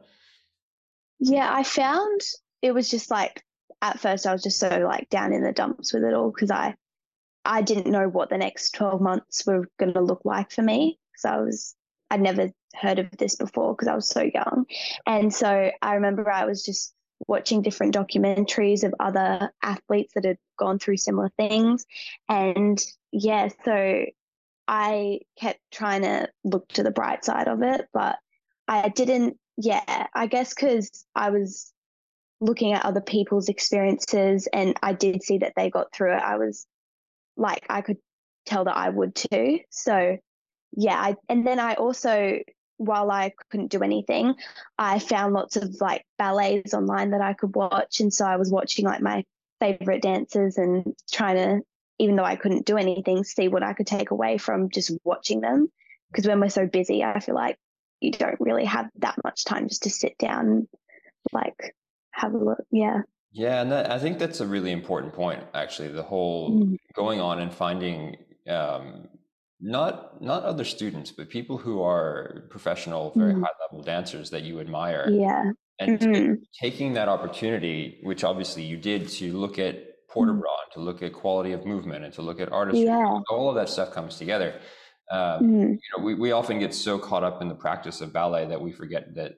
Yeah, 1.19 1.51
I 1.51 1.63
found 1.63 2.21
it 2.61 2.73
was 2.73 2.89
just 2.89 3.09
like, 3.09 3.43
at 3.81 3.99
first 3.99 4.25
I 4.25 4.33
was 4.33 4.43
just 4.43 4.59
so 4.59 4.69
like 4.83 5.09
down 5.09 5.33
in 5.33 5.43
the 5.43 5.51
dumps 5.51 5.93
with 5.93 6.03
it 6.03 6.13
all 6.13 6.31
because 6.31 6.51
I, 6.51 6.75
I 7.45 7.61
didn't 7.61 7.91
know 7.91 8.09
what 8.09 8.29
the 8.29 8.37
next 8.37 8.71
12 8.71 8.99
months 8.99 9.45
were 9.45 9.69
going 9.79 9.93
to 9.93 10.01
look 10.01 10.21
like 10.25 10.51
for 10.51 10.63
me. 10.63 10.99
So 11.15 11.29
I 11.29 11.37
was, 11.37 11.75
I'd 12.09 12.21
never 12.21 12.49
heard 12.77 12.99
of 12.99 13.09
this 13.17 13.35
before 13.35 13.73
because 13.73 13.87
I 13.87 13.95
was 13.95 14.09
so 14.09 14.21
young. 14.21 14.65
And 15.05 15.33
so 15.33 15.71
I 15.81 15.95
remember 15.95 16.29
I 16.29 16.45
was 16.45 16.63
just 16.63 16.93
watching 17.27 17.61
different 17.61 17.95
documentaries 17.95 18.83
of 18.83 18.93
other 18.99 19.51
athletes 19.63 20.13
that 20.13 20.25
had 20.25 20.37
gone 20.57 20.79
through 20.79 20.97
similar 20.97 21.31
things. 21.37 21.85
And 22.29 22.79
yeah, 23.11 23.49
so 23.65 24.05
I 24.67 25.21
kept 25.39 25.59
trying 25.71 26.03
to 26.03 26.29
look 26.43 26.67
to 26.69 26.83
the 26.83 26.91
bright 26.91 27.25
side 27.25 27.47
of 27.47 27.61
it, 27.63 27.87
but 27.93 28.17
I 28.67 28.89
didn't, 28.89 29.37
yeah, 29.57 30.07
I 30.13 30.27
guess 30.27 30.53
because 30.53 31.05
I 31.15 31.29
was 31.29 31.71
looking 32.39 32.73
at 32.73 32.85
other 32.85 33.01
people's 33.01 33.49
experiences 33.49 34.47
and 34.51 34.77
I 34.83 34.93
did 34.93 35.23
see 35.23 35.39
that 35.39 35.53
they 35.55 35.69
got 35.69 35.93
through 35.93 36.13
it. 36.15 36.21
I 36.21 36.37
was 36.37 36.67
like, 37.35 37.65
I 37.69 37.81
could 37.81 37.97
tell 38.45 38.65
that 38.65 38.77
I 38.77 38.89
would 38.89 39.15
too. 39.15 39.59
So 39.69 40.17
yeah, 40.73 40.95
I, 40.95 41.15
and 41.29 41.47
then 41.47 41.59
I 41.59 41.75
also 41.75 42.39
while 42.77 43.11
I 43.11 43.33
couldn't 43.49 43.71
do 43.71 43.81
anything, 43.81 44.35
I 44.77 44.99
found 44.99 45.33
lots 45.33 45.57
of 45.57 45.81
like 45.81 46.05
ballets 46.17 46.73
online 46.73 47.11
that 47.11 47.21
I 47.21 47.33
could 47.33 47.55
watch. 47.55 47.99
And 47.99 48.13
so 48.13 48.25
I 48.25 48.37
was 48.37 48.51
watching 48.51 48.85
like 48.85 49.01
my 49.01 49.23
favorite 49.59 50.01
dancers 50.01 50.57
and 50.57 50.95
trying 51.11 51.35
to, 51.35 51.65
even 51.99 52.15
though 52.15 52.23
I 52.23 52.35
couldn't 52.35 52.65
do 52.65 52.77
anything, 52.77 53.23
see 53.23 53.47
what 53.47 53.63
I 53.63 53.73
could 53.73 53.87
take 53.87 54.11
away 54.11 54.37
from 54.37 54.69
just 54.69 54.91
watching 55.03 55.41
them. 55.41 55.71
Because 56.11 56.27
when 56.27 56.39
we're 56.39 56.49
so 56.49 56.67
busy, 56.67 57.03
I 57.03 57.19
feel 57.19 57.35
like 57.35 57.57
you 57.99 58.11
don't 58.11 58.39
really 58.39 58.65
have 58.65 58.89
that 58.99 59.17
much 59.23 59.43
time 59.43 59.67
just 59.67 59.83
to 59.83 59.89
sit 59.89 60.17
down 60.17 60.47
and 60.47 60.67
like 61.33 61.75
have 62.11 62.33
a 62.33 62.37
look. 62.37 62.63
Yeah. 62.71 63.01
Yeah. 63.31 63.61
And 63.61 63.71
that, 63.71 63.91
I 63.91 63.99
think 63.99 64.19
that's 64.19 64.39
a 64.39 64.47
really 64.47 64.71
important 64.71 65.13
point, 65.13 65.43
actually. 65.53 65.89
The 65.89 66.03
whole 66.03 66.51
mm. 66.51 66.77
going 66.93 67.19
on 67.19 67.39
and 67.39 67.51
finding 67.51 68.17
um, 68.47 69.09
not 69.59 70.21
not 70.21 70.43
other 70.43 70.63
students 70.63 71.11
but 71.11 71.29
people 71.29 71.57
who 71.57 71.81
are 71.81 72.47
professional 72.49 73.11
very 73.15 73.33
mm. 73.33 73.41
high 73.41 73.49
level 73.61 73.83
dancers 73.83 74.29
that 74.29 74.43
you 74.43 74.59
admire 74.59 75.09
yeah 75.09 75.51
and 75.79 75.99
mm-hmm. 75.99 76.33
taking 76.59 76.93
that 76.93 77.07
opportunity 77.07 77.99
which 78.03 78.23
obviously 78.23 78.63
you 78.63 78.77
did 78.77 79.07
to 79.07 79.33
look 79.33 79.57
at 79.57 79.83
port 80.09 80.27
de 80.27 80.33
mm. 80.33 80.39
bras 80.39 80.59
to 80.73 80.79
look 80.79 81.01
at 81.01 81.11
quality 81.11 81.53
of 81.53 81.65
movement 81.65 82.03
and 82.05 82.13
to 82.13 82.21
look 82.21 82.39
at 82.39 82.51
artistry 82.51 82.85
yeah. 82.85 83.19
all 83.31 83.49
of 83.49 83.55
that 83.55 83.67
stuff 83.67 83.91
comes 83.91 84.17
together 84.17 84.59
um, 85.11 85.41
mm. 85.41 85.69
you 85.71 85.97
know 85.97 86.03
we, 86.03 86.13
we 86.13 86.31
often 86.31 86.59
get 86.59 86.73
so 86.73 86.99
caught 86.99 87.23
up 87.23 87.41
in 87.41 87.47
the 87.47 87.55
practice 87.55 87.99
of 87.99 88.13
ballet 88.13 88.45
that 88.45 88.61
we 88.61 88.71
forget 88.71 89.15
that 89.15 89.33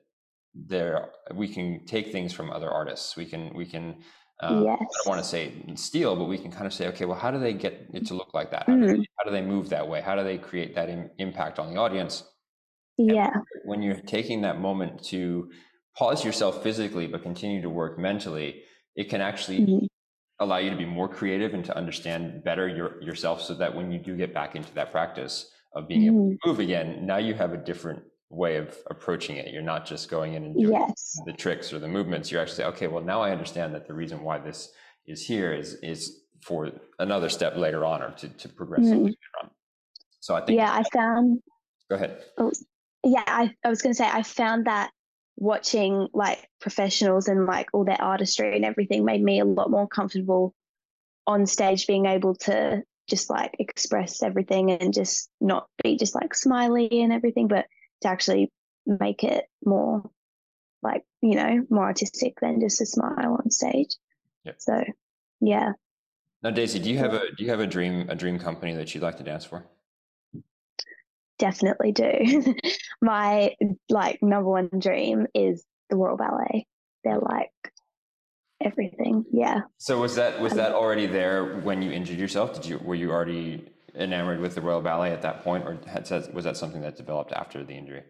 there 0.54 1.10
we 1.34 1.48
can 1.48 1.86
take 1.86 2.12
things 2.12 2.32
from 2.32 2.50
other 2.50 2.70
artists 2.70 3.16
we 3.16 3.24
can 3.24 3.54
we 3.54 3.64
can 3.64 3.96
um, 4.42 4.64
yes. 4.64 4.78
I 4.80 4.84
don't 5.04 5.06
want 5.06 5.22
to 5.22 5.28
say 5.28 5.52
steal, 5.74 6.16
but 6.16 6.24
we 6.24 6.38
can 6.38 6.50
kind 6.50 6.66
of 6.66 6.72
say, 6.72 6.88
okay, 6.88 7.04
well, 7.04 7.18
how 7.18 7.30
do 7.30 7.38
they 7.38 7.52
get 7.52 7.86
it 7.92 8.06
to 8.06 8.14
look 8.14 8.32
like 8.32 8.50
that? 8.52 8.64
How, 8.66 8.72
mm. 8.74 8.80
do, 8.80 8.86
they, 8.86 8.94
mm. 8.94 9.04
how 9.18 9.24
do, 9.24 9.30
they, 9.30 9.42
move 9.42 9.68
that 9.70 9.86
way? 9.86 10.00
How 10.00 10.14
do 10.14 10.24
they 10.24 10.38
create 10.38 10.74
that 10.74 10.88
Im- 10.88 11.10
impact 11.18 11.58
on 11.58 11.72
the 11.72 11.78
audience? 11.78 12.24
Yeah. 12.96 13.30
And 13.32 13.44
when 13.64 13.82
you're 13.82 14.00
taking 14.00 14.42
that 14.42 14.60
moment 14.60 15.02
to 15.04 15.50
pause 15.96 16.24
yourself 16.24 16.62
physically, 16.62 17.06
but 17.06 17.22
continue 17.22 17.60
to 17.62 17.70
work 17.70 17.98
mentally, 17.98 18.62
it 18.96 19.08
can 19.10 19.20
actually 19.20 19.60
mm-hmm. 19.60 19.86
allow 20.38 20.58
you 20.58 20.70
to 20.70 20.76
be 20.76 20.86
more 20.86 21.08
creative 21.08 21.52
and 21.52 21.64
to 21.66 21.76
understand 21.76 22.42
better 22.44 22.68
your, 22.68 23.02
yourself 23.02 23.42
so 23.42 23.54
that 23.54 23.74
when 23.74 23.90
you 23.90 23.98
do 23.98 24.16
get 24.16 24.32
back 24.32 24.56
into 24.56 24.72
that 24.74 24.90
practice 24.90 25.50
of 25.74 25.86
being 25.86 26.02
mm-hmm. 26.02 26.08
able 26.08 26.30
to 26.30 26.34
mm-hmm. 26.34 26.50
move 26.50 26.60
again, 26.60 27.06
now 27.06 27.18
you 27.18 27.34
have 27.34 27.52
a 27.52 27.58
different 27.58 28.02
way 28.30 28.56
of 28.56 28.76
approaching 28.88 29.36
it. 29.36 29.52
You're 29.52 29.62
not 29.62 29.84
just 29.84 30.08
going 30.08 30.34
in 30.34 30.44
and 30.44 30.54
doing 30.54 30.72
yes. 30.72 31.18
the 31.26 31.32
tricks 31.32 31.72
or 31.72 31.78
the 31.78 31.88
movements. 31.88 32.30
You're 32.30 32.40
actually 32.40 32.56
say, 32.56 32.64
okay, 32.66 32.86
well 32.86 33.02
now 33.02 33.20
I 33.20 33.32
understand 33.32 33.74
that 33.74 33.86
the 33.86 33.94
reason 33.94 34.22
why 34.22 34.38
this 34.38 34.72
is 35.06 35.26
here 35.26 35.52
is 35.52 35.74
is 35.82 36.20
for 36.42 36.70
another 36.98 37.28
step 37.28 37.56
later 37.56 37.84
on 37.84 38.02
or 38.02 38.12
to, 38.12 38.28
to 38.28 38.48
progress 38.48 38.86
mm. 38.86 39.04
later 39.04 39.16
on. 39.42 39.50
So 40.20 40.34
I 40.34 40.40
think 40.40 40.56
Yeah, 40.56 40.72
I 40.72 40.84
found 40.94 41.40
go 41.88 41.96
ahead. 41.96 42.22
Oh, 42.38 42.52
yeah, 43.04 43.24
I, 43.26 43.52
I 43.64 43.68
was 43.68 43.82
gonna 43.82 43.94
say 43.94 44.06
I 44.06 44.22
found 44.22 44.66
that 44.66 44.90
watching 45.36 46.06
like 46.12 46.46
professionals 46.60 47.26
and 47.26 47.46
like 47.46 47.68
all 47.72 47.84
their 47.84 48.00
artistry 48.00 48.54
and 48.54 48.64
everything 48.64 49.04
made 49.04 49.22
me 49.22 49.40
a 49.40 49.44
lot 49.44 49.70
more 49.70 49.88
comfortable 49.88 50.54
on 51.26 51.46
stage 51.46 51.86
being 51.86 52.06
able 52.06 52.34
to 52.34 52.82
just 53.08 53.28
like 53.28 53.56
express 53.58 54.22
everything 54.22 54.70
and 54.70 54.94
just 54.94 55.30
not 55.40 55.66
be 55.82 55.96
just 55.96 56.14
like 56.14 56.34
smiley 56.34 57.02
and 57.02 57.12
everything, 57.12 57.48
but 57.48 57.66
to 58.02 58.08
actually 58.08 58.50
make 58.86 59.24
it 59.24 59.44
more 59.64 60.10
like 60.82 61.04
you 61.20 61.34
know 61.34 61.64
more 61.70 61.84
artistic 61.84 62.40
than 62.40 62.60
just 62.60 62.80
a 62.80 62.86
smile 62.86 63.38
on 63.42 63.50
stage 63.50 63.94
yep. 64.44 64.56
so 64.58 64.82
yeah 65.40 65.72
now 66.42 66.50
daisy 66.50 66.78
do 66.78 66.90
you 66.90 66.98
have 66.98 67.12
a 67.12 67.20
do 67.36 67.44
you 67.44 67.50
have 67.50 67.60
a 67.60 67.66
dream 67.66 68.08
a 68.08 68.14
dream 68.14 68.38
company 68.38 68.74
that 68.74 68.94
you'd 68.94 69.02
like 69.02 69.18
to 69.18 69.22
dance 69.22 69.44
for 69.44 69.64
definitely 71.38 71.92
do 71.92 72.54
my 73.02 73.54
like 73.88 74.22
number 74.22 74.48
one 74.48 74.70
dream 74.78 75.26
is 75.34 75.64
the 75.90 75.96
royal 75.96 76.16
ballet 76.16 76.66
they're 77.04 77.18
like 77.18 77.50
everything. 78.60 79.24
Yeah. 79.32 79.62
So 79.78 80.00
was 80.00 80.14
that 80.16 80.40
was 80.40 80.52
um, 80.52 80.58
that 80.58 80.72
already 80.72 81.06
there 81.06 81.60
when 81.60 81.82
you 81.82 81.90
injured 81.90 82.18
yourself? 82.18 82.54
Did 82.54 82.66
you 82.66 82.78
were 82.78 82.94
you 82.94 83.10
already 83.10 83.66
enamored 83.94 84.40
with 84.40 84.54
the 84.54 84.60
Royal 84.60 84.80
Ballet 84.80 85.12
at 85.12 85.22
that 85.22 85.42
point, 85.42 85.64
or 85.64 85.78
had, 85.86 86.08
was 86.32 86.44
that 86.44 86.56
something 86.56 86.82
that 86.82 86.96
developed 86.96 87.32
after 87.32 87.64
the 87.64 87.74
injury? 87.74 88.02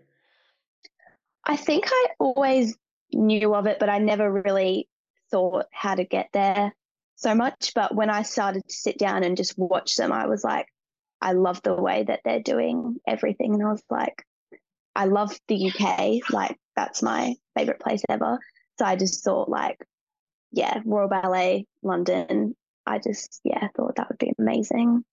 I 1.45 1.57
think 1.57 1.85
I 1.89 2.07
always 2.19 2.77
knew 3.13 3.55
of 3.55 3.67
it, 3.67 3.79
but 3.79 3.89
I 3.89 3.99
never 3.99 4.31
really 4.31 4.89
thought 5.31 5.67
how 5.73 5.95
to 5.95 6.05
get 6.05 6.29
there 6.33 6.75
so 7.17 7.35
much. 7.35 7.73
But 7.75 7.95
when 7.95 8.11
I 8.11 8.23
started 8.23 8.63
to 8.67 8.75
sit 8.75 8.99
down 8.99 9.25
and 9.25 9.37
just 9.37 9.59
watch 9.59 9.97
them, 9.97 10.13
I 10.13 10.27
was 10.27 10.45
like, 10.45 10.67
I 11.21 11.33
love 11.33 11.61
the 11.63 11.75
way 11.75 12.05
that 12.05 12.21
they're 12.25 12.43
doing 12.43 12.97
everything. 13.07 13.55
And 13.55 13.63
I 13.63 13.71
was 13.73 13.83
like, 13.91 14.25
I 14.97 15.05
love 15.05 15.39
the 15.49 15.71
UK. 15.71 16.31
Like, 16.31 16.57
that's 16.77 17.03
my 17.03 17.35
favorite 17.57 17.81
place 17.81 18.03
ever. 18.09 18.39
So 18.79 18.85
I 18.85 18.97
just 18.97 19.23
thought, 19.25 19.49
like, 19.49 19.79
yeah, 20.53 20.81
Royal 20.85 21.09
Ballet, 21.09 21.67
London. 21.83 22.57
I 22.87 22.99
just, 22.99 23.41
yeah, 23.45 23.69
thought 23.77 23.97
that 23.97 24.09
would 24.09 24.19
be 24.19 24.33
amazing. 24.39 25.05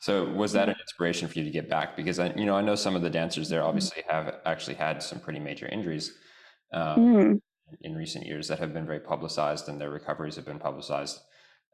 So 0.00 0.30
was 0.32 0.52
that 0.52 0.68
an 0.68 0.76
inspiration 0.80 1.28
for 1.28 1.38
you 1.38 1.44
to 1.44 1.50
get 1.50 1.68
back? 1.68 1.96
Because 1.96 2.18
I, 2.18 2.32
you 2.36 2.44
know, 2.44 2.56
I 2.56 2.60
know 2.60 2.74
some 2.74 2.96
of 2.96 3.02
the 3.02 3.10
dancers 3.10 3.48
there 3.48 3.62
obviously 3.62 4.02
have 4.08 4.34
actually 4.44 4.74
had 4.74 5.02
some 5.02 5.20
pretty 5.20 5.40
major 5.40 5.66
injuries 5.66 6.12
um, 6.72 6.98
mm. 6.98 7.40
in 7.80 7.94
recent 7.94 8.26
years 8.26 8.48
that 8.48 8.58
have 8.58 8.72
been 8.72 8.86
very 8.86 9.00
publicized, 9.00 9.68
and 9.68 9.80
their 9.80 9.90
recoveries 9.90 10.36
have 10.36 10.44
been 10.44 10.58
publicized. 10.58 11.18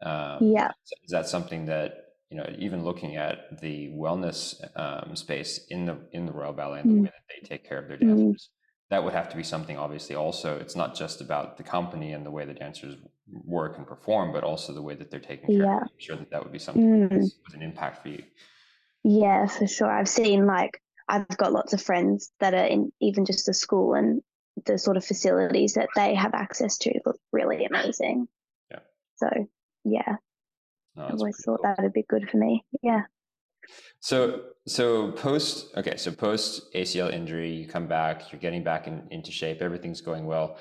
Um, 0.03 0.39
yeah. 0.41 0.71
Is 1.05 1.11
that 1.11 1.29
something 1.29 1.67
that 1.67 2.13
you 2.33 2.39
know, 2.39 2.47
even 2.59 2.83
looking 2.83 3.17
at 3.17 3.61
the 3.61 3.89
wellness 3.89 4.55
um, 4.75 5.15
space 5.15 5.67
in 5.69 5.85
the 5.85 5.99
in 6.13 6.25
the 6.25 6.33
Royal 6.33 6.55
Ballet 6.55 6.81
and 6.81 6.91
the 6.91 6.95
mm. 6.95 7.03
way 7.03 7.11
that 7.11 7.25
they 7.29 7.47
take 7.47 7.69
care 7.69 7.79
of 7.79 7.89
their 7.89 7.99
dancers. 7.99 8.49
That 8.93 9.03
would 9.03 9.15
have 9.15 9.31
to 9.31 9.37
be 9.37 9.43
something. 9.43 9.79
Obviously, 9.79 10.15
also, 10.15 10.57
it's 10.59 10.77
not 10.77 10.95
just 10.95 11.23
about 11.23 11.57
the 11.57 11.63
company 11.63 12.13
and 12.13 12.27
the 12.27 12.31
way 12.31 12.45
the 12.45 12.53
dancers 12.53 12.97
work 13.27 13.79
and 13.79 13.87
perform, 13.87 14.33
but 14.33 14.45
also 14.45 14.75
the 14.75 14.83
way 14.83 14.95
that 14.95 15.11
they're 15.11 15.19
taking 15.19 15.47
care. 15.47 15.65
Yeah. 15.65 15.77
of 15.77 15.83
I'm 15.85 15.89
sure 15.99 16.17
that 16.17 16.31
that 16.31 16.43
would 16.43 16.53
be 16.53 16.59
something 16.59 16.85
mm. 16.85 17.09
that 17.09 17.17
was, 17.17 17.37
was 17.47 17.55
an 17.55 17.63
impact 17.63 18.03
for 18.03 18.11
you. 18.11 18.23
Yeah, 19.03 19.47
for 19.47 19.67
sure. 19.67 19.91
I've 19.91 20.09
seen 20.09 20.47
like 20.47 20.83
I've 21.09 21.27
got 21.29 21.53
lots 21.53 21.73
of 21.73 21.81
friends 21.81 22.31
that 22.41 22.53
are 22.53 22.67
in 22.67 22.93
even 23.01 23.25
just 23.25 23.47
the 23.47 23.55
school 23.55 23.95
and 23.95 24.23
the 24.67 24.79
sort 24.79 24.99
of 24.99 25.05
facilities 25.05 25.75
that 25.75 25.89
they 25.97 26.15
have 26.15 26.35
access 26.35 26.77
to 26.79 27.01
look 27.07 27.19
really 27.33 27.65
amazing. 27.65 28.29
Yeah. 28.71 28.81
So 29.17 29.29
yeah, 29.85 30.17
no, 30.97 31.05
I 31.05 31.11
always 31.13 31.43
thought 31.43 31.61
cool. 31.63 31.75
that 31.77 31.83
would 31.83 31.95
be 31.95 32.05
good 32.07 32.29
for 32.29 32.37
me. 32.37 32.65
Yeah. 32.83 33.03
So 34.01 34.43
so 34.67 35.13
post 35.13 35.77
okay, 35.77 35.97
so 35.97 36.11
post 36.11 36.73
ACL 36.75 37.13
injury, 37.13 37.53
you 37.53 37.69
come 37.69 37.87
back, 37.87 38.33
you're 38.33 38.41
getting 38.41 38.65
back 38.65 38.87
in, 38.87 39.07
into 39.11 39.31
shape, 39.31 39.63
everything's 39.63 40.01
going 40.01 40.27
well. 40.27 40.59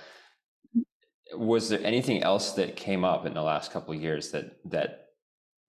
Was 1.36 1.70
there 1.70 1.80
anything 1.84 2.24
else 2.24 2.52
that 2.54 2.76
came 2.76 3.04
up 3.06 3.26
in 3.26 3.34
the 3.34 3.42
last 3.42 3.72
couple 3.72 3.94
of 3.94 4.02
years 4.02 4.32
that 4.32 4.58
that 4.66 5.08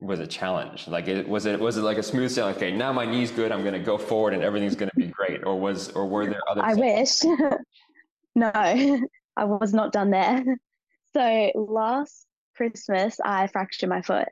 was 0.01 0.21
a 0.21 0.27
challenge? 0.27 0.89
Like 0.89 1.09
it 1.09 1.29
was 1.29 1.47
it 1.47 1.59
was 1.59 1.77
it 1.77 1.83
like 1.83 1.99
a 1.99 2.03
smooth 2.03 2.31
sailing? 2.31 2.57
Okay, 2.57 2.73
now 2.73 2.93
my 2.93 3.07
knee's 3.07 3.31
good. 3.31 3.53
I'm 3.53 3.63
going 3.63 3.75
to 3.75 3.81
go 3.81 3.97
forward, 3.97 4.35
and 4.35 4.43
everything's 4.43 4.75
going 4.75 4.91
to 4.91 4.97
be 4.97 5.07
great. 5.07 5.45
Or 5.45 5.59
was 5.59 5.91
or 5.91 6.07
were 6.07 6.27
there 6.27 6.41
other? 6.51 6.63
I 6.63 6.75
wish. 6.75 7.23
no, 8.35 8.53
I 9.37 9.45
was 9.45 9.73
not 9.73 9.93
done 9.93 10.11
there. 10.11 10.45
So 11.15 11.51
last 11.55 12.27
Christmas, 12.57 13.19
I 13.23 13.47
fractured 13.47 13.91
my 13.91 14.01
foot. 14.01 14.29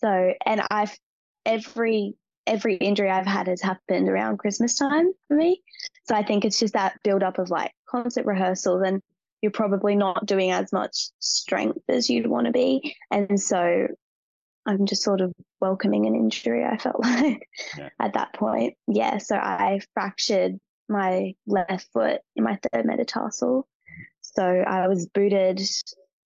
So, 0.00 0.34
and 0.44 0.60
I've 0.68 0.98
every 1.46 2.14
every 2.46 2.76
injury 2.76 3.10
I've 3.10 3.26
had 3.26 3.48
has 3.48 3.62
happened 3.62 4.08
around 4.08 4.38
Christmas 4.38 4.76
time 4.76 5.12
for 5.28 5.36
me. 5.36 5.62
So 6.04 6.14
I 6.14 6.22
think 6.22 6.44
it's 6.44 6.58
just 6.58 6.74
that 6.74 7.00
build 7.02 7.22
up 7.22 7.38
of 7.38 7.50
like 7.50 7.72
concert 7.88 8.26
rehearsals 8.26 8.82
and 8.84 9.00
you're 9.40 9.50
probably 9.50 9.96
not 9.96 10.26
doing 10.26 10.50
as 10.50 10.72
much 10.72 11.08
strength 11.20 11.80
as 11.88 12.10
you'd 12.10 12.26
want 12.26 12.46
to 12.46 12.52
be. 12.52 12.96
And 13.10 13.40
so 13.40 13.86
I'm 14.66 14.86
just 14.86 15.02
sort 15.02 15.20
of 15.20 15.32
welcoming 15.60 16.06
an 16.06 16.14
injury, 16.14 16.64
I 16.64 16.76
felt 16.76 17.00
like 17.02 17.48
yeah. 17.76 17.90
at 18.00 18.14
that 18.14 18.34
point. 18.34 18.74
Yeah. 18.86 19.18
So 19.18 19.36
I 19.36 19.80
fractured 19.94 20.58
my 20.88 21.34
left 21.46 21.88
foot 21.92 22.20
in 22.36 22.44
my 22.44 22.58
third 22.72 22.84
metatarsal. 22.84 23.66
So 24.20 24.44
I 24.44 24.88
was 24.88 25.06
booted 25.06 25.60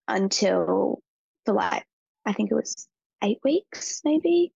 until 0.07 1.01
for 1.45 1.53
like 1.53 1.83
I 2.25 2.33
think 2.33 2.51
it 2.51 2.55
was 2.55 2.87
eight 3.23 3.39
weeks, 3.43 4.01
maybe. 4.03 4.53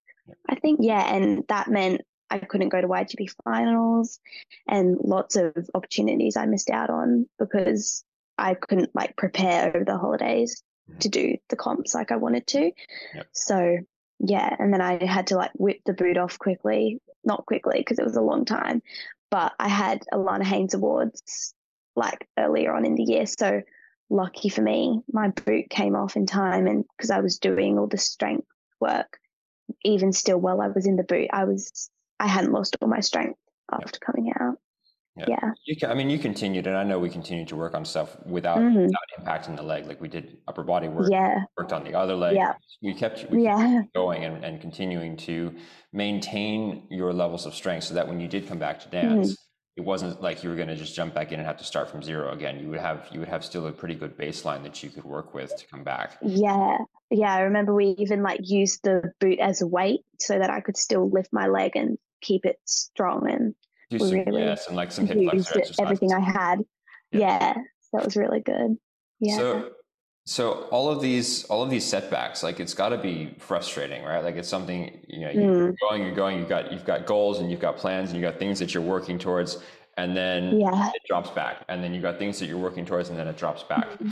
I 0.48 0.56
think, 0.56 0.80
yeah. 0.82 1.13
And 1.13 1.44
that 1.50 1.68
meant 1.68 2.01
I 2.30 2.39
couldn't 2.39 2.70
go 2.70 2.82
to 2.82 2.88
YAGP 2.88 3.34
finals 3.44 4.20
and 4.68 4.98
lots 5.00 5.36
of 5.36 5.53
opportunities 5.74 6.38
I 6.38 6.46
missed 6.46 6.70
out 6.70 6.89
on 6.89 7.27
because 7.38 8.03
I 8.38 8.56
couldn't 8.56 8.96
like 8.96 9.15
prepare 9.15 9.70
over 9.70 9.86
the 9.86 9.98
holidays 9.98 10.63
mm-hmm. 10.89 11.00
to 11.00 11.10
do 11.10 11.38
the 11.50 11.56
comps 11.56 11.94
like 11.94 12.12
I 12.12 12.15
wanted 12.15 12.48
to. 12.48 12.72
Yep. 13.15 13.27
So, 13.34 13.77
yeah. 14.20 14.56
And 14.58 14.74
then 14.74 14.82
I 14.82 15.06
had 15.06 15.27
to 15.27 15.36
like 15.36 15.51
whip 15.53 15.82
the 15.86 15.94
boot 15.94 16.18
off 16.18 16.39
quickly, 16.39 17.01
not 17.24 17.46
quickly 17.46 17.80
because 17.80 18.00
it 18.00 18.06
was 18.06 18.15
a 18.15 18.22
long 18.22 18.46
time, 18.46 18.82
but 19.30 19.53
I 19.60 19.68
had 19.68 20.03
Alana 20.12 20.44
Haines 20.44 20.74
Awards 20.74 21.53
like 21.96 22.27
earlier 22.38 22.74
on 22.74 22.86
in 22.86 22.96
the 22.96 23.03
year. 23.03 23.25
So, 23.27 23.62
lucky 24.10 24.50
for 24.50 24.62
me, 24.62 25.01
my 25.12 25.30
boot 25.30 25.70
came 25.70 25.96
off 25.96 26.15
in 26.15 26.25
time 26.25 26.68
and 26.68 26.86
because 26.98 27.12
I 27.12 27.20
was 27.20 27.39
doing 27.39 27.77
all 27.77 27.88
the 27.88 27.98
strength 27.98 28.48
work, 28.80 29.20
even 29.84 30.12
still 30.13 30.39
while 30.39 30.62
I 30.62 30.67
was 30.67 30.86
in 30.86 30.96
the 30.96 31.03
boot, 31.03 31.29
I 31.32 31.46
was 31.46 31.89
I 32.20 32.27
hadn't 32.27 32.51
lost 32.51 32.77
all 32.82 32.88
my 32.88 33.00
strength 33.00 33.39
after 33.72 34.00
coming 34.00 34.34
out. 34.39 34.58
Yeah. 35.15 35.25
yeah. 35.27 35.51
You 35.65 35.75
can, 35.75 35.91
I 35.91 35.93
mean, 35.93 36.10
you 36.10 36.17
continued, 36.17 36.65
and 36.65 36.75
I 36.75 36.84
know 36.84 36.98
we 36.98 37.10
continued 37.10 37.48
to 37.50 37.55
work 37.55 37.75
on 37.75 37.86
stuff 37.86 38.17
without, 38.25 38.58
mm. 38.58 38.88
without 38.88 39.03
impacting 39.20 39.55
the 39.55 39.62
leg. 39.62 39.86
Like 39.86 40.01
we 40.01 40.08
did 40.08 40.38
upper 40.48 40.63
body 40.63 40.88
work, 40.88 41.10
yeah. 41.12 41.43
worked 41.55 41.72
on 41.72 41.84
the 41.84 41.93
other 41.93 42.15
leg. 42.15 42.36
Yeah. 42.36 42.53
We 42.82 42.96
kept, 42.96 43.29
we 43.29 43.43
yeah. 43.43 43.84
going 43.96 44.25
and, 44.25 44.43
and 44.43 44.60
continuing 44.60 45.15
to 45.17 45.53
maintain 45.91 46.88
your 46.89 47.13
levels 47.13 47.46
of 47.46 47.53
strength 47.53 47.84
so 47.84 47.93
that 47.93 48.08
when 48.08 48.20
you 48.20 48.27
did 48.27 48.48
come 48.48 48.58
back 48.58 48.79
to 48.79 48.89
dance, 48.89 49.34
mm 49.34 49.38
it 49.75 49.82
wasn't 49.82 50.22
like 50.22 50.44
you 50.44 50.50
were 50.50 50.56
going 50.56 50.68
to 50.68 50.75
just 50.75 50.96
jump 50.96 51.15
back 51.15 51.32
in 51.32 51.39
and 51.39 51.48
have 51.48 51.58
to 51.58 51.63
start 51.63 51.89
from 51.89 52.03
zero 52.03 52.32
again. 52.32 52.60
You 52.60 52.70
would 52.70 52.80
have 52.80 53.08
you 53.12 53.20
would 53.20 53.30
have 53.30 53.44
still 53.44 53.65
a 53.65 53.72
pretty 53.72 53.96
good 53.96 54.15
baseline 54.18 54.62
that 54.63 54.84
you 54.84 54.89
could 54.89 55.03
work 55.03 55.34
with 55.34 55.56
to 55.56 55.68
come 55.68 55.84
back. 55.84 56.18
Yeah, 56.22 56.77
yeah. 57.10 57.34
I 57.34 57.42
remember 57.42 57.74
we 57.74 57.96
even 57.98 58.22
like 58.22 58.42
used 58.44 58.82
the 58.84 59.12
boot 59.20 59.39
as 59.39 59.62
a 59.62 59.68
weight 59.68 60.01
so 60.20 60.38
that 60.38 60.51
I 60.51 60.62
could 60.62 60.77
still 60.77 61.10
lift 61.10 61.30
my 61.32 61.48
leg 61.48 61.72
and 61.75 61.98
keep 62.22 62.46
it 62.46 62.58
strong 62.65 63.27
and 63.30 63.56
Do 63.89 63.98
some, 63.98 64.12
really 64.12 64.44
yes, 64.44 64.68
and 64.68 64.75
like 64.75 64.92
some 64.92 65.08
hip 65.08 65.32
flexor. 65.32 65.74
Everything 65.82 66.13
I 66.13 66.20
had. 66.20 66.60
Yeah. 67.12 67.20
yeah, 67.20 67.53
that 67.94 68.06
was 68.06 68.15
really 68.15 68.42
good. 68.42 68.77
Yeah. 69.20 69.38
So 69.38 69.72
so 70.25 70.68
all 70.72 70.89
of 70.89 71.01
these, 71.01 71.44
all 71.46 71.63
of 71.63 71.70
these 71.70 71.86
setbacks, 71.86 72.44
like 72.44 72.60
it's 72.60 72.74
got 72.74 72.89
to 72.89 72.98
be 72.98 73.36
frustrating, 73.39 74.03
right? 74.03 74.24
Like 74.24 74.36
it's 74.38 74.48
something 74.48 75.00
you 75.08 75.20
know, 75.22 75.32
you're 75.32 75.74
mm. 75.74 75.75
going, 75.82 76.03
you're 76.03 76.15
going, 76.15 76.39
you've 76.39 76.48
got, 76.48 76.72
you've 76.72 76.86
got 76.86 77.06
goals 77.06 77.39
and 77.39 77.51
you've 77.51 77.60
got 77.60 77.75
plans 77.75 78.10
and 78.10 78.20
you've 78.20 78.32
got 78.32 78.39
things 78.39 78.58
that 78.60 78.74
you're 78.74 78.84
working 78.84 79.20
towards, 79.20 79.60
and 79.98 80.15
then 80.15 80.60
yeah. 80.60 80.89
it 80.94 81.01
drops 81.08 81.30
back, 81.32 81.65
and 81.68 81.84
then 81.84 81.94
you've 81.94 82.03
got 82.03 82.18
things 82.18 82.39
that 82.39 82.46
you're 82.46 82.58
working 82.58 82.86
towards, 82.86 83.10
and 83.10 83.20
then 83.20 83.27
it 83.27 83.38
drops 83.38 83.63
back. 83.63 83.89
Mm-hmm. 83.89 84.10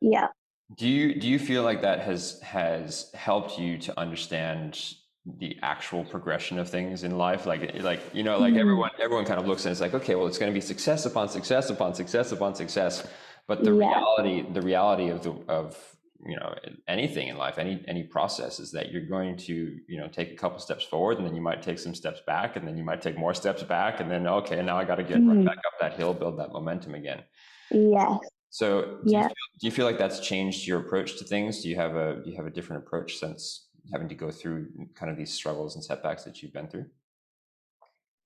Yeah. 0.00 0.28
Do 0.76 0.88
you 0.88 1.20
do 1.20 1.28
you 1.28 1.38
feel 1.38 1.64
like 1.64 1.82
that 1.82 2.00
has 2.00 2.40
has 2.42 3.10
helped 3.12 3.58
you 3.58 3.78
to 3.78 3.98
understand 3.98 4.94
the 5.38 5.56
actual 5.62 6.04
progression 6.04 6.58
of 6.58 6.68
things 6.68 7.04
in 7.04 7.16
life 7.16 7.46
like 7.46 7.80
like 7.80 8.00
you 8.12 8.24
know 8.24 8.38
like 8.38 8.54
mm. 8.54 8.58
everyone 8.58 8.90
everyone 9.00 9.24
kind 9.24 9.38
of 9.38 9.46
looks 9.46 9.64
and 9.64 9.70
it's 9.70 9.80
like 9.80 9.94
okay 9.94 10.16
well 10.16 10.26
it's 10.26 10.36
going 10.36 10.50
to 10.50 10.54
be 10.54 10.60
success 10.60 11.06
upon 11.06 11.28
success 11.28 11.70
upon 11.70 11.94
success 11.94 12.32
upon 12.32 12.56
success 12.56 13.06
but 13.48 13.64
the 13.64 13.74
yeah. 13.74 13.88
reality, 13.88 14.52
the 14.52 14.62
reality 14.62 15.08
of 15.08 15.22
the 15.22 15.32
of 15.48 15.76
you 16.24 16.36
know 16.36 16.54
anything 16.88 17.28
in 17.28 17.36
life, 17.36 17.58
any 17.58 17.84
any 17.88 18.04
process 18.04 18.60
is 18.60 18.70
that 18.72 18.92
you're 18.92 19.06
going 19.06 19.36
to 19.36 19.76
you 19.88 19.98
know 19.98 20.08
take 20.08 20.32
a 20.32 20.36
couple 20.36 20.58
steps 20.58 20.84
forward, 20.84 21.18
and 21.18 21.26
then 21.26 21.34
you 21.34 21.42
might 21.42 21.62
take 21.62 21.78
some 21.78 21.94
steps 21.94 22.20
back, 22.26 22.56
and 22.56 22.66
then 22.66 22.76
you 22.76 22.84
might 22.84 23.02
take 23.02 23.18
more 23.18 23.34
steps 23.34 23.62
back, 23.62 24.00
and 24.00 24.10
then 24.10 24.26
okay, 24.26 24.62
now 24.62 24.78
I 24.78 24.84
got 24.84 24.96
to 24.96 25.04
get 25.04 25.18
mm. 25.18 25.36
right 25.36 25.46
back 25.46 25.58
up 25.58 25.80
that 25.80 25.94
hill, 25.94 26.14
build 26.14 26.38
that 26.38 26.52
momentum 26.52 26.94
again. 26.94 27.22
Yes. 27.70 28.18
So 28.50 28.98
do, 29.04 29.12
yeah. 29.12 29.22
you 29.22 29.28
feel, 29.28 29.34
do 29.60 29.66
you 29.66 29.70
feel 29.70 29.86
like 29.86 29.98
that's 29.98 30.20
changed 30.20 30.66
your 30.66 30.80
approach 30.80 31.18
to 31.18 31.24
things? 31.24 31.62
Do 31.62 31.68
you 31.68 31.76
have 31.76 31.96
a 31.96 32.20
do 32.22 32.30
you 32.30 32.36
have 32.36 32.46
a 32.46 32.50
different 32.50 32.84
approach 32.84 33.16
since 33.16 33.66
having 33.92 34.08
to 34.08 34.14
go 34.14 34.30
through 34.30 34.68
kind 34.94 35.10
of 35.10 35.16
these 35.16 35.32
struggles 35.32 35.74
and 35.74 35.82
setbacks 35.82 36.24
that 36.24 36.42
you've 36.42 36.52
been 36.52 36.68
through? 36.68 36.86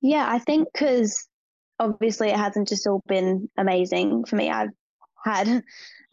Yeah, 0.02 0.26
I 0.28 0.38
think 0.40 0.68
because 0.72 1.26
obviously 1.78 2.28
it 2.28 2.36
hasn't 2.36 2.68
just 2.68 2.86
all 2.86 3.02
been 3.06 3.48
amazing 3.56 4.24
for 4.24 4.36
me. 4.36 4.50
I've 4.50 4.70
had 5.26 5.64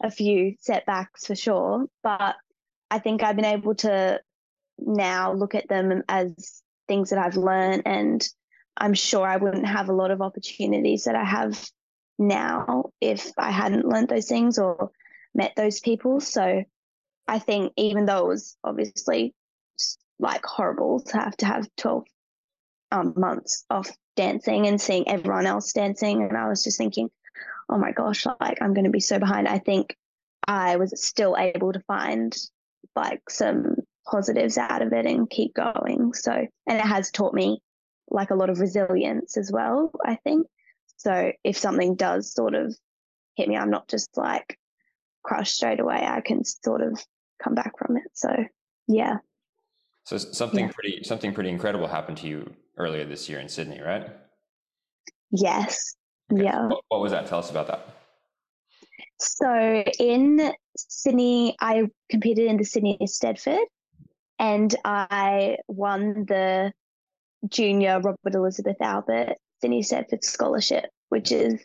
a 0.02 0.10
few 0.10 0.56
setbacks 0.60 1.26
for 1.26 1.36
sure, 1.36 1.86
but 2.02 2.34
I 2.90 2.98
think 2.98 3.22
I've 3.22 3.36
been 3.36 3.44
able 3.44 3.76
to 3.76 4.20
now 4.78 5.32
look 5.32 5.54
at 5.54 5.68
them 5.68 6.02
as 6.08 6.62
things 6.88 7.10
that 7.10 7.18
I've 7.18 7.36
learned 7.36 7.82
and 7.86 8.26
I'm 8.76 8.94
sure 8.94 9.26
I 9.26 9.36
wouldn't 9.36 9.66
have 9.66 9.88
a 9.88 9.94
lot 9.94 10.10
of 10.10 10.20
opportunities 10.20 11.04
that 11.04 11.14
I 11.14 11.24
have 11.24 11.64
now 12.18 12.90
if 13.00 13.30
I 13.38 13.50
hadn't 13.52 13.86
learned 13.86 14.08
those 14.08 14.26
things 14.26 14.58
or 14.58 14.90
met 15.32 15.52
those 15.56 15.78
people. 15.80 16.20
So 16.20 16.64
I 17.28 17.38
think 17.38 17.72
even 17.76 18.06
though 18.06 18.26
it 18.26 18.28
was 18.28 18.56
obviously 18.64 19.32
like 20.18 20.44
horrible 20.44 21.00
to 21.00 21.18
have 21.18 21.36
to 21.38 21.46
have 21.46 21.68
12 21.76 22.04
um, 22.90 23.14
months 23.16 23.64
of 23.70 23.86
dancing 24.16 24.66
and 24.66 24.80
seeing 24.80 25.08
everyone 25.08 25.46
else 25.46 25.72
dancing, 25.72 26.22
and 26.22 26.36
I 26.36 26.48
was 26.48 26.64
just 26.64 26.78
thinking, 26.78 27.10
oh 27.68 27.78
my 27.78 27.92
gosh, 27.92 28.26
like 28.40 28.58
I'm 28.60 28.74
going 28.74 28.84
to 28.84 28.90
be 28.90 29.00
so 29.00 29.18
behind. 29.18 29.48
I 29.48 29.58
think 29.58 29.96
I 30.46 30.76
was 30.76 31.02
still 31.02 31.36
able 31.38 31.72
to 31.72 31.80
find 31.80 32.36
like 32.94 33.22
some 33.30 33.76
positives 34.06 34.58
out 34.58 34.82
of 34.82 34.92
it 34.92 35.06
and 35.06 35.28
keep 35.30 35.54
going. 35.54 36.12
So, 36.14 36.32
and 36.32 36.78
it 36.78 36.84
has 36.84 37.10
taught 37.10 37.34
me 37.34 37.60
like 38.08 38.30
a 38.30 38.34
lot 38.34 38.50
of 38.50 38.60
resilience 38.60 39.36
as 39.36 39.50
well, 39.50 39.90
I 40.04 40.16
think. 40.16 40.46
So, 40.96 41.32
if 41.42 41.56
something 41.56 41.96
does 41.96 42.32
sort 42.32 42.54
of 42.54 42.76
hit 43.36 43.48
me, 43.48 43.56
I'm 43.56 43.70
not 43.70 43.88
just 43.88 44.16
like 44.16 44.58
crushed 45.22 45.56
straight 45.56 45.80
away. 45.80 46.04
I 46.06 46.20
can 46.20 46.44
sort 46.44 46.82
of 46.82 47.02
come 47.42 47.54
back 47.54 47.78
from 47.78 47.96
it. 47.96 48.10
So, 48.12 48.44
yeah. 48.86 49.18
So 50.04 50.18
something 50.18 50.66
yeah. 50.66 50.72
pretty 50.72 51.02
something 51.02 51.32
pretty 51.32 51.48
incredible 51.48 51.86
happened 51.86 52.18
to 52.18 52.26
you 52.26 52.52
earlier 52.76 53.06
this 53.06 53.28
year 53.28 53.40
in 53.40 53.48
Sydney, 53.48 53.80
right? 53.80 54.10
Yes. 55.30 55.96
Okay. 56.34 56.44
Yeah. 56.44 56.66
What, 56.66 56.84
what 56.88 57.00
was 57.00 57.12
that? 57.12 57.26
Tell 57.26 57.38
us 57.38 57.50
about 57.50 57.66
that. 57.68 57.86
So 59.18 59.84
in 59.98 60.52
Sydney, 60.76 61.56
I 61.60 61.84
competed 62.10 62.46
in 62.46 62.56
the 62.56 62.64
Sydney 62.64 62.98
Eisteddfod 63.00 63.64
and 64.38 64.74
I 64.84 65.58
won 65.68 66.24
the 66.26 66.72
junior 67.48 68.00
Robert 68.00 68.34
Elizabeth 68.34 68.76
Albert 68.80 69.36
Sydney 69.60 69.82
Eisteddfod 69.82 70.24
scholarship, 70.24 70.86
which 71.08 71.30
is 71.30 71.60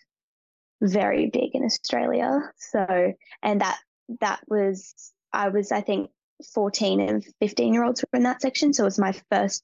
very 0.82 1.30
big 1.30 1.56
in 1.56 1.64
Australia. 1.64 2.40
So, 2.58 3.14
and 3.42 3.62
that 3.62 3.80
that 4.22 4.42
was 4.48 5.12
I 5.34 5.50
was 5.50 5.72
I 5.72 5.82
think 5.82 6.10
14 6.54 7.02
and 7.02 7.26
15 7.40 7.74
year 7.74 7.84
olds 7.84 8.04
were 8.04 8.18
in 8.18 8.24
that 8.24 8.42
section. 8.42 8.74
So 8.74 8.84
it 8.84 8.86
was 8.86 9.00
my 9.00 9.14
first 9.32 9.64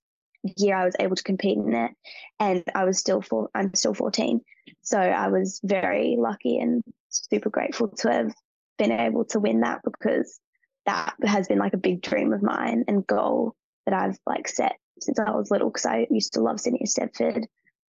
year 0.58 0.76
I 0.76 0.86
was 0.86 0.96
able 1.00 1.16
to 1.16 1.24
compete 1.24 1.58
in 1.58 1.74
it. 1.74 1.92
And 2.40 2.64
I 2.74 2.84
was 2.84 3.00
still 3.00 3.22
four, 3.22 3.50
I'm 3.56 3.74
still 3.74 3.94
14. 3.94 4.42
So 4.86 5.00
I 5.00 5.28
was 5.30 5.60
very 5.64 6.16
lucky 6.18 6.60
and 6.60 6.84
super 7.10 7.50
grateful 7.50 7.90
to 7.90 8.12
have 8.12 8.34
been 8.78 8.92
able 8.92 9.26
to 9.26 9.40
win 9.40 9.62
that 9.62 9.82
because 9.84 10.40
that 10.86 11.16
has 11.24 11.48
been 11.48 11.58
like 11.58 11.74
a 11.74 11.78
big 11.78 12.02
dream 12.02 12.32
of 12.34 12.44
mine 12.44 12.86
and 12.88 13.06
goal 13.06 13.56
that 13.86 13.96
I've 13.96 14.18
like 14.28 14.48
set 14.48 14.76
since 15.02 15.20
I 15.20 15.32
was 15.32 15.50
little 15.50 15.70
because 15.70 15.86
I 15.86 16.08
used 16.10 16.34
to 16.34 16.42
love 16.42 16.60
Sydney 16.60 16.82
Eisteddfod 16.86 17.46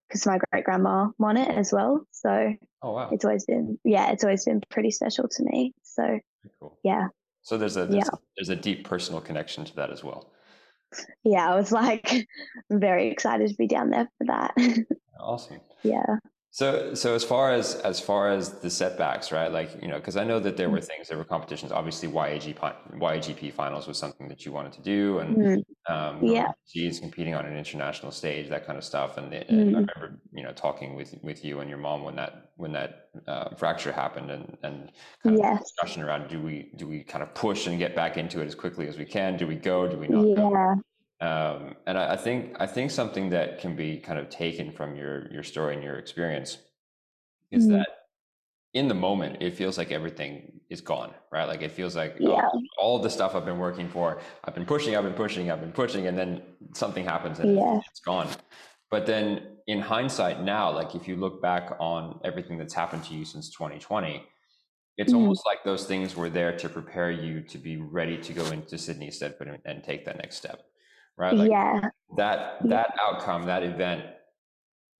because 0.09 0.27
my 0.27 0.39
great 0.51 0.65
grandma 0.65 1.09
won 1.19 1.37
it 1.37 1.51
as 1.51 1.71
well. 1.71 2.07
So 2.13 2.55
oh, 2.83 2.93
wow. 2.93 3.11
it's 3.13 3.25
always 3.25 3.45
been 3.45 3.79
yeah, 3.85 4.11
it's 4.13 4.25
always 4.25 4.45
been 4.45 4.63
pretty 4.71 4.91
special 4.91 5.29
to 5.29 5.43
me. 5.43 5.75
So 5.83 6.19
cool. 6.61 6.79
yeah. 6.83 7.09
So 7.43 7.59
there's 7.59 7.77
a 7.77 7.85
there's, 7.85 8.07
yeah. 8.07 8.19
there's 8.37 8.49
a 8.49 8.57
deep 8.57 8.89
personal 8.89 9.21
connection 9.21 9.65
to 9.67 9.77
that 9.77 9.91
as 9.91 10.03
well. 10.03 10.33
Yeah, 11.25 11.51
I 11.51 11.57
was 11.57 11.73
like 11.73 12.27
very 12.71 13.09
excited 13.09 13.51
to 13.51 13.57
be 13.57 13.67
down 13.67 13.91
there 13.91 14.09
for 14.19 14.27
that. 14.29 14.55
Awesome. 15.19 15.61
yeah. 15.83 16.19
So, 16.57 16.95
so 16.95 17.15
as 17.15 17.23
far 17.23 17.53
as 17.53 17.75
as 17.85 18.01
far 18.01 18.31
as 18.31 18.53
the 18.61 18.71
setbacks, 18.71 19.31
right? 19.31 19.53
Like 19.53 19.77
you 19.83 19.89
know, 19.89 19.97
because 19.97 20.17
I 20.17 20.25
know 20.25 20.41
that 20.41 20.57
there 20.57 20.71
were 20.71 20.79
mm. 20.79 20.87
things, 20.87 21.07
there 21.07 21.19
were 21.19 21.25
competitions. 21.25 21.71
Obviously, 21.71 22.09
YAG 22.09 22.55
YAGP 22.55 23.53
finals 23.53 23.87
was 23.87 23.99
something 23.99 24.27
that 24.29 24.47
you 24.47 24.53
wanted 24.53 24.73
to 24.73 24.81
do, 24.81 25.19
and 25.19 25.37
mm. 25.37 25.65
um, 25.87 26.25
yeah, 26.25 26.49
she's 26.67 26.99
competing 26.99 27.35
on 27.35 27.45
an 27.45 27.55
international 27.55 28.11
stage, 28.11 28.49
that 28.49 28.67
kind 28.67 28.79
of 28.79 28.85
stuff. 28.85 29.19
And, 29.19 29.33
mm. 29.33 29.49
and, 29.51 29.61
I 29.61 29.81
remember, 29.81 30.19
you 30.33 30.45
know, 30.45 30.53
talking 30.53 30.95
with 30.95 31.15
with 31.23 31.45
you 31.45 31.61
and 31.61 31.69
your 31.69 31.79
mom 31.79 32.05
when 32.05 32.17
that 32.17 32.53
when 32.57 32.73
that 32.73 33.11
uh, 33.29 33.55
fracture 33.57 33.93
happened, 33.93 34.31
and 34.31 34.57
and 34.63 34.93
kind 35.23 35.37
yes. 35.37 35.57
of 35.57 35.63
discussion 35.63 36.03
around 36.05 36.31
do 36.31 36.41
we 36.41 36.73
do 36.77 36.89
we 36.89 37.03
kind 37.03 37.23
of 37.23 37.35
push 37.35 37.67
and 37.67 37.79
get 37.79 37.95
back 37.95 38.17
into 38.17 38.41
it 38.41 38.47
as 38.47 38.55
quickly 38.55 38.89
as 38.89 38.97
we 38.97 39.05
can? 39.05 39.37
Do 39.37 39.47
we 39.47 39.57
go? 39.57 39.87
Do 39.87 39.99
we 39.99 40.09
not? 40.09 40.27
Yeah. 40.27 40.37
Go? 40.37 40.83
Um, 41.21 41.77
and 41.87 41.97
I, 41.97 42.13
I, 42.13 42.17
think 42.17 42.57
I 42.61 42.67
think 42.67 42.91
something 42.91 43.31
that 43.31 43.59
can 43.59 43.75
be 43.75 43.97
kind 43.97 44.19
of 44.19 44.29
taken 44.29 44.71
from 44.71 44.97
your 44.97 45.33
your 45.33 45.43
story 45.43 45.75
and 45.75 45.83
your 45.83 45.97
experience 45.97 46.59
is 47.51 47.65
mm-hmm. 47.65 47.79
that 47.79 47.89
in 48.75 48.87
the 48.87 48.95
moment 48.95 49.39
it 49.41 49.55
feels 49.55 49.79
like 49.79 49.91
everything 49.91 50.61
is 50.69 50.83
gone, 50.83 51.15
right? 51.33 51.47
Like 51.49 51.63
it 51.63 51.73
feels 51.73 51.97
like 51.97 52.17
oh, 52.21 52.37
yeah. 52.37 52.49
oh, 52.53 52.63
all 52.79 52.99
the 52.99 53.09
stuff 53.09 53.35
I've 53.35 53.47
been 53.47 53.59
working 53.59 53.89
for, 53.89 54.21
I've 54.45 54.55
been 54.55 54.67
pushing, 54.67 54.95
I've 54.95 55.05
been 55.05 55.15
pushing, 55.15 55.51
I've 55.51 55.61
been 55.61 55.73
pushing, 55.73 56.07
and 56.07 56.19
then 56.19 56.43
something 56.75 57.05
happens 57.05 57.39
and 57.39 57.57
yeah. 57.57 57.81
it's 57.91 58.01
gone. 58.01 58.29
But 58.91 59.07
then 59.07 59.57
in 59.67 59.81
hindsight 59.81 60.43
now, 60.43 60.71
like 60.71 60.95
if 60.95 61.09
you 61.09 61.17
look 61.17 61.41
back 61.41 61.77
on 61.81 62.21
everything 62.25 62.59
that's 62.59 62.75
happened 62.75 63.05
to 63.05 63.15
you 63.15 63.25
since 63.25 63.49
2020, 63.51 64.23
it's 64.99 65.13
mm-hmm. 65.13 65.19
almost 65.19 65.47
like 65.47 65.65
those 65.65 65.87
things 65.87 66.15
were 66.15 66.29
there 66.29 66.55
to 66.59 66.69
prepare 66.69 67.11
you 67.11 67.41
to 67.41 67.57
be 67.57 67.79
ready 67.79 68.19
to 68.19 68.35
go 68.35 68.45
into 68.49 68.77
Sydney 68.77 69.11
and, 69.41 69.59
and 69.65 69.83
take 69.83 70.05
that 70.05 70.19
next 70.19 70.37
step 70.37 70.67
right? 71.17 71.35
Like 71.35 71.51
yeah. 71.51 71.81
That 72.17 72.59
that 72.69 72.95
yeah. 72.95 73.03
outcome, 73.03 73.47
that 73.47 73.63
event, 73.63 74.05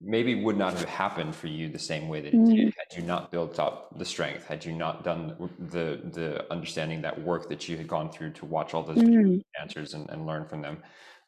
maybe 0.01 0.43
would 0.43 0.57
not 0.57 0.75
have 0.75 0.89
happened 0.89 1.35
for 1.35 1.47
you 1.47 1.69
the 1.69 1.79
same 1.79 2.09
way 2.09 2.21
that 2.21 2.29
it 2.29 2.35
mm. 2.35 2.55
did 2.55 2.75
had 2.77 2.99
you 2.99 3.03
not 3.03 3.31
built 3.31 3.59
up 3.59 3.97
the 3.99 4.05
strength, 4.05 4.47
had 4.47 4.65
you 4.65 4.73
not 4.73 5.05
done 5.05 5.51
the 5.59 6.01
the 6.13 6.51
understanding 6.53 7.03
that 7.03 7.21
work 7.23 7.49
that 7.49 7.69
you 7.69 7.77
had 7.77 7.89
gone 7.89 8.11
through 8.11 8.33
to 8.33 8.45
watch 8.45 8.75
all 8.75 8.83
those 8.83 8.99
mm. 8.99 9.43
answers 9.61 9.95
and, 9.95 10.09
and 10.11 10.27
learn 10.27 10.47
from 10.47 10.63
them, 10.63 10.79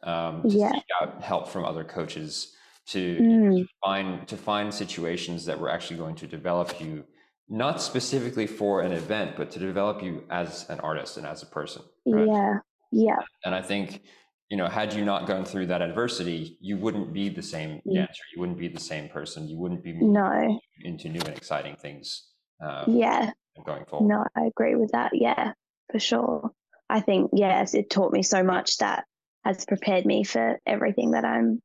um, 0.03 0.43
to 0.43 0.49
yeah. 0.49 0.73
seek 0.73 0.85
out 1.01 1.23
help 1.23 1.49
from 1.49 1.65
other 1.65 1.85
coaches, 1.85 2.55
to, 2.87 3.17
mm. 3.17 3.59
to 3.59 3.67
find 3.85 4.29
to 4.29 4.37
find 4.37 4.73
situations 4.73 5.45
that 5.47 5.59
were 5.59 5.71
actually 5.71 5.97
going 5.97 6.17
to 6.17 6.27
develop 6.27 6.81
you 6.81 7.05
not 7.49 7.81
specifically 7.81 8.47
for 8.47 8.83
an 8.83 8.93
event, 8.93 9.35
but 9.37 9.51
to 9.51 9.59
develop 9.59 10.03
you 10.03 10.25
as 10.29 10.69
an 10.69 10.81
artist 10.81 11.17
and 11.17 11.27
as 11.27 11.43
a 11.43 11.47
person. 11.47 11.83
Right? 12.07 12.27
Yeah. 12.27 12.59
Yeah. 12.91 13.17
And 13.45 13.55
I 13.55 13.63
think 13.63 14.03
you 14.51 14.57
know, 14.57 14.67
had 14.67 14.95
you 14.95 15.05
not 15.05 15.27
gone 15.27 15.45
through 15.45 15.67
that 15.67 15.83
adversity, 15.83 16.57
you 16.61 16.79
wouldn't 16.79 17.13
be 17.13 17.29
the 17.29 17.43
same 17.43 17.83
mm. 17.87 17.95
dancer. 17.95 18.23
You 18.35 18.41
wouldn't 18.41 18.59
be 18.59 18.69
the 18.69 18.81
same 18.81 19.09
person. 19.09 19.47
You 19.47 19.59
wouldn't 19.59 19.85
be 19.85 19.93
no 19.93 20.59
into 20.81 21.09
new 21.09 21.21
and 21.21 21.37
exciting 21.37 21.77
things. 21.77 22.29
Um, 22.61 22.85
yeah, 22.89 23.33
going 23.65 23.85
forward. 23.85 24.09
No, 24.09 24.25
I 24.37 24.47
agree 24.47 24.75
with 24.75 24.93
that. 24.93 25.11
Yeah, 25.15 25.53
for 25.93 25.99
sure. 25.99 26.51
I 26.89 27.01
think 27.01 27.31
yes, 27.35 27.75
it 27.75 27.91
taught 27.91 28.13
me 28.13 28.23
so 28.23 28.43
much 28.43 28.79
that 28.79 29.05
has 29.45 29.65
prepared 29.67 30.07
me 30.07 30.25
for 30.25 30.59
everything 30.67 31.11
that 31.11 31.25
I'm 31.25 31.63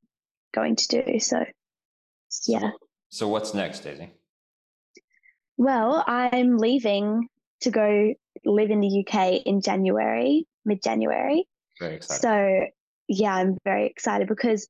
going 0.53 0.75
to 0.75 0.87
do. 1.03 1.19
So, 1.19 1.45
yeah. 2.45 2.59
So, 2.59 2.71
so 3.09 3.27
what's 3.29 3.53
next, 3.53 3.79
Daisy? 3.79 4.11
Well, 5.55 6.03
I'm 6.05 6.57
leaving 6.57 7.29
to 7.61 7.71
go 7.71 8.13
live 8.43 8.71
in 8.71 8.81
the 8.81 9.05
UK 9.05 9.43
in 9.45 9.61
January, 9.61 10.45
mid 10.65 10.83
January. 10.83 11.47
Very 11.83 11.95
excited. 11.95 12.21
So 12.21 12.65
yeah, 13.07 13.35
I'm 13.35 13.57
very 13.65 13.87
excited 13.87 14.27
because 14.27 14.67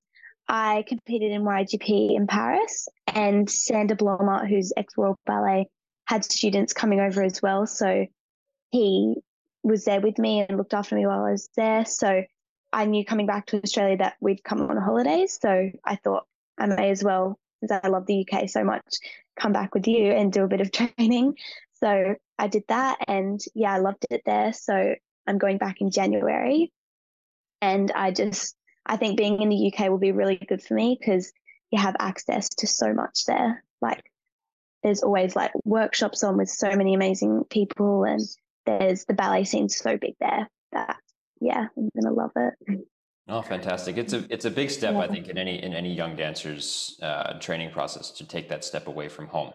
I 0.48 0.84
competed 0.88 1.32
in 1.32 1.44
YAGP 1.44 2.16
in 2.16 2.28
Paris 2.28 2.88
and 3.08 3.50
Sander 3.50 3.96
Blommaert, 3.96 4.50
who's 4.50 4.74
ex 4.76 4.94
Royal 4.98 5.18
Ballet, 5.26 5.68
had 6.06 6.26
students 6.26 6.74
coming 6.74 7.00
over 7.00 7.24
as 7.24 7.42
well. 7.42 7.66
So 7.66 8.08
he 8.72 9.16
was 9.64 9.86
there 9.86 10.02
with 10.02 10.18
me 10.18 10.42
and 10.42 10.58
looked 10.58 10.74
after 10.74 10.96
me 10.96 11.06
while 11.06 11.24
I 11.24 11.32
was 11.32 11.50
there. 11.56 11.86
So 11.86 12.24
I 12.74 12.86
knew 12.86 13.06
coming 13.06 13.28
back 13.28 13.46
to 13.48 13.62
Australia 13.62 13.98
that 13.98 14.16
we'd 14.20 14.44
come 14.44 14.62
on 14.62 14.78
holidays. 14.78 15.38
So 15.42 15.70
I 15.86 15.96
thought 15.96 16.26
I 16.58 16.66
may 16.66 16.90
as 16.90 17.04
well, 17.04 17.40
since 17.60 17.72
I 17.72 17.88
love 17.88 18.06
the 18.08 18.28
UK 18.28 18.50
so 18.50 18.64
much, 18.64 18.84
come 19.40 19.54
back 19.54 19.74
with 19.74 19.88
you 19.88 20.12
and 20.12 20.34
do 20.34 20.44
a 20.44 20.48
bit 20.48 20.62
of 20.62 20.72
training. 20.98 21.36
So 21.76 22.16
I 22.40 22.48
did 22.48 22.64
that 22.68 22.98
and 23.08 23.40
yeah, 23.54 23.74
I 23.74 23.78
loved 23.78 24.06
it 24.10 24.24
there. 24.26 24.52
So 24.52 24.96
I'm 25.28 25.38
going 25.38 25.58
back 25.58 25.80
in 25.80 25.92
January 25.92 26.72
and 27.64 27.92
I 27.94 28.12
just, 28.12 28.56
I 28.86 28.98
think 28.98 29.18
being 29.18 29.42
in 29.42 29.48
the 29.48 29.74
UK 29.74 29.90
will 29.90 29.98
be 29.98 30.12
really 30.12 30.36
good 30.36 30.62
for 30.62 30.74
me 30.74 30.98
because 31.00 31.32
you 31.72 31.80
have 31.80 31.96
access 31.98 32.50
to 32.50 32.68
so 32.68 32.94
much 32.94 33.24
there. 33.26 33.64
Like, 33.82 34.04
there's 34.84 35.02
always 35.02 35.34
like 35.34 35.54
workshops 35.64 36.26
on 36.26 36.38
with 36.38 36.50
so 36.50 36.76
many 36.76 36.94
amazing 36.94 37.46
people, 37.50 38.04
and 38.04 38.20
there's 38.66 39.06
the 39.06 39.14
ballet 39.14 39.46
scene 39.46 39.70
so 39.70 39.98
big 39.98 40.16
there 40.20 40.50
that, 40.74 40.98
yeah, 41.40 41.68
I'm 41.78 41.90
gonna 41.96 42.14
love 42.14 42.32
it. 42.36 42.86
Oh, 43.30 43.42
fantastic! 43.42 43.96
It's 43.96 44.12
a 44.12 44.26
it's 44.30 44.44
a 44.44 44.52
big 44.52 44.70
step, 44.70 44.96
yeah. 44.96 45.00
I 45.00 45.08
think, 45.08 45.30
in 45.30 45.38
any 45.38 45.64
in 45.64 45.74
any 45.74 45.94
young 45.94 46.18
dancer's 46.18 47.00
uh, 47.02 47.40
training 47.40 47.72
process 47.72 48.12
to 48.12 48.28
take 48.28 48.50
that 48.50 48.66
step 48.66 48.88
away 48.88 49.08
from 49.08 49.28
home, 49.28 49.54